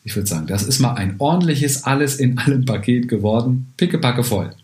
ich 0.03 0.17
würde 0.17 0.29
sagen, 0.29 0.47
das 0.47 0.63
ist 0.63 0.81
mal 0.81 0.95
ein 0.95 1.17
ordentliches 1.19 1.85
Alles 1.85 2.17
in 2.17 2.39
allem 2.39 2.65
Paket 2.65 3.09
geworden. 3.09 3.73
Pickepacke 3.77 4.25
voll. 4.25 4.55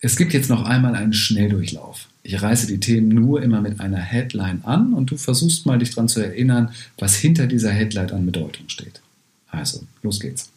Es 0.00 0.16
gibt 0.16 0.32
jetzt 0.32 0.48
noch 0.48 0.62
einmal 0.62 0.94
einen 0.94 1.12
Schnelldurchlauf. 1.12 2.08
Ich 2.22 2.40
reiße 2.40 2.68
die 2.68 2.78
Themen 2.78 3.08
nur 3.08 3.42
immer 3.42 3.60
mit 3.60 3.80
einer 3.80 3.98
Headline 3.98 4.62
an 4.64 4.92
und 4.92 5.10
du 5.10 5.16
versuchst 5.16 5.66
mal 5.66 5.78
dich 5.78 5.90
daran 5.90 6.08
zu 6.08 6.20
erinnern, 6.20 6.70
was 6.98 7.16
hinter 7.16 7.46
dieser 7.46 7.72
Headline 7.72 8.12
an 8.12 8.26
Bedeutung 8.26 8.68
steht. 8.68 9.00
Also, 9.48 9.82
los 10.02 10.20
geht's. 10.20 10.52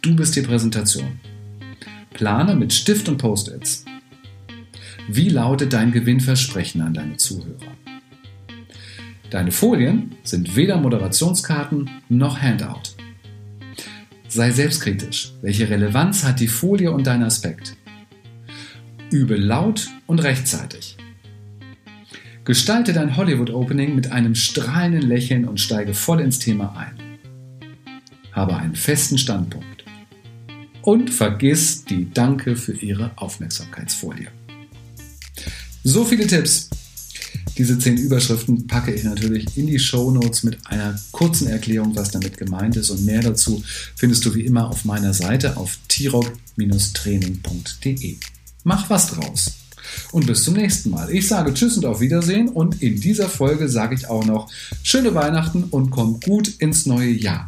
Du 0.00 0.16
bist 0.16 0.36
die 0.36 0.42
Präsentation. 0.42 1.20
Plane 2.14 2.54
mit 2.54 2.72
Stift 2.72 3.08
und 3.08 3.18
Post-its. 3.18 3.84
Wie 5.08 5.28
lautet 5.28 5.72
dein 5.72 5.92
Gewinnversprechen 5.92 6.80
an 6.80 6.92
deine 6.92 7.16
Zuhörer? 7.16 7.76
Deine 9.30 9.52
Folien 9.52 10.16
sind 10.24 10.56
weder 10.56 10.78
Moderationskarten 10.78 11.88
noch 12.08 12.40
Handout. 12.40 12.90
Sei 14.26 14.50
selbstkritisch. 14.50 15.32
Welche 15.42 15.70
Relevanz 15.70 16.24
hat 16.24 16.40
die 16.40 16.48
Folie 16.48 16.90
und 16.90 17.06
dein 17.06 17.22
Aspekt? 17.22 17.76
Übe 19.10 19.36
laut 19.36 19.88
und 20.06 20.18
rechtzeitig. 20.18 20.96
Gestalte 22.44 22.92
dein 22.92 23.16
Hollywood-Opening 23.16 23.94
mit 23.94 24.10
einem 24.10 24.34
strahlenden 24.34 25.02
Lächeln 25.02 25.44
und 25.44 25.60
steige 25.60 25.94
voll 25.94 26.20
ins 26.20 26.40
Thema 26.40 26.76
ein. 26.76 26.96
Habe 28.32 28.56
einen 28.56 28.74
festen 28.74 29.18
Standpunkt. 29.18 29.84
Und 30.82 31.10
vergiss 31.10 31.84
die 31.84 32.10
Danke 32.12 32.56
für 32.56 32.72
Ihre 32.72 33.12
Aufmerksamkeitsfolie. 33.16 34.28
So 35.88 36.04
viele 36.04 36.26
Tipps. 36.26 36.68
Diese 37.56 37.78
zehn 37.78 37.96
Überschriften 37.96 38.66
packe 38.66 38.92
ich 38.92 39.04
natürlich 39.04 39.56
in 39.56 39.68
die 39.68 39.78
Show 39.78 40.10
Notes 40.10 40.42
mit 40.42 40.58
einer 40.66 40.98
kurzen 41.12 41.46
Erklärung, 41.46 41.94
was 41.94 42.10
damit 42.10 42.36
gemeint 42.36 42.74
ist. 42.74 42.90
Und 42.90 43.04
mehr 43.04 43.22
dazu 43.22 43.62
findest 43.94 44.24
du 44.24 44.34
wie 44.34 44.40
immer 44.40 44.68
auf 44.68 44.84
meiner 44.84 45.14
Seite 45.14 45.56
auf 45.56 45.78
tirog-training.de. 45.86 48.16
Mach 48.64 48.90
was 48.90 49.12
draus. 49.12 49.52
Und 50.12 50.26
bis 50.26 50.44
zum 50.44 50.54
nächsten 50.54 50.90
Mal. 50.90 51.10
Ich 51.10 51.28
sage 51.28 51.52
Tschüss 51.54 51.76
und 51.76 51.86
auf 51.86 52.00
Wiedersehen. 52.00 52.48
Und 52.48 52.82
in 52.82 53.00
dieser 53.00 53.28
Folge 53.28 53.68
sage 53.68 53.94
ich 53.94 54.08
auch 54.08 54.24
noch 54.24 54.50
schöne 54.82 55.14
Weihnachten 55.14 55.64
und 55.64 55.90
komm 55.90 56.20
gut 56.20 56.48
ins 56.58 56.86
neue 56.86 57.10
Jahr. 57.10 57.46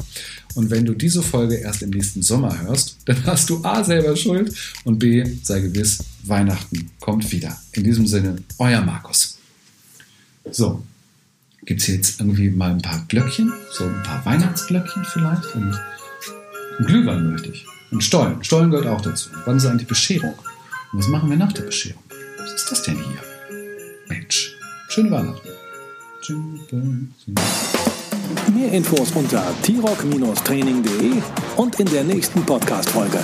Und 0.55 0.71
wenn 0.71 0.85
du 0.85 0.93
diese 0.93 1.21
Folge 1.21 1.55
erst 1.55 1.83
im 1.83 1.91
nächsten 1.91 2.21
Sommer 2.21 2.61
hörst, 2.61 2.97
dann 3.05 3.23
hast 3.25 3.49
du 3.49 3.63
A 3.63 3.83
selber 3.83 4.15
Schuld 4.15 4.53
und 4.83 4.99
B 4.99 5.23
sei 5.43 5.61
gewiss, 5.61 5.99
Weihnachten 6.23 6.89
kommt 6.99 7.31
wieder. 7.31 7.59
In 7.73 7.83
diesem 7.83 8.07
Sinne, 8.07 8.37
euer 8.57 8.81
Markus. 8.81 9.37
So, 10.51 10.83
gibt 11.65 11.81
es 11.81 11.87
jetzt 11.87 12.19
irgendwie 12.19 12.49
mal 12.49 12.71
ein 12.71 12.81
paar 12.81 13.05
Glöckchen, 13.07 13.53
so 13.71 13.83
ein 13.83 14.03
paar 14.03 14.25
Weihnachtsglöckchen 14.25 15.05
vielleicht 15.05 15.55
und 15.55 15.79
ein 16.79 16.85
Glühwein 16.85 17.31
möchte 17.31 17.49
ich. 17.49 17.65
Und 17.91 18.03
Stollen. 18.03 18.43
Stollen 18.43 18.71
gehört 18.71 18.87
auch 18.87 19.01
dazu. 19.01 19.29
Wann 19.45 19.57
ist 19.57 19.65
eigentlich 19.65 19.87
Bescherung? 19.87 20.35
Und 20.91 20.99
was 20.99 21.07
machen 21.07 21.29
wir 21.29 21.37
nach 21.37 21.53
der 21.53 21.63
Bescherung? 21.63 22.01
Was 22.39 22.53
ist 22.53 22.71
das 22.71 22.83
denn 22.83 22.95
hier? 22.95 23.21
Mensch, 24.07 24.55
schöne 24.87 25.11
Weihnachten. 25.11 25.49
Mehr 28.53 28.71
Infos 28.71 29.11
unter 29.11 29.43
t-rock-training.de 29.63 31.21
und 31.57 31.79
in 31.79 31.85
der 31.87 32.03
nächsten 32.05 32.45
Podcast-Folge. 32.45 33.19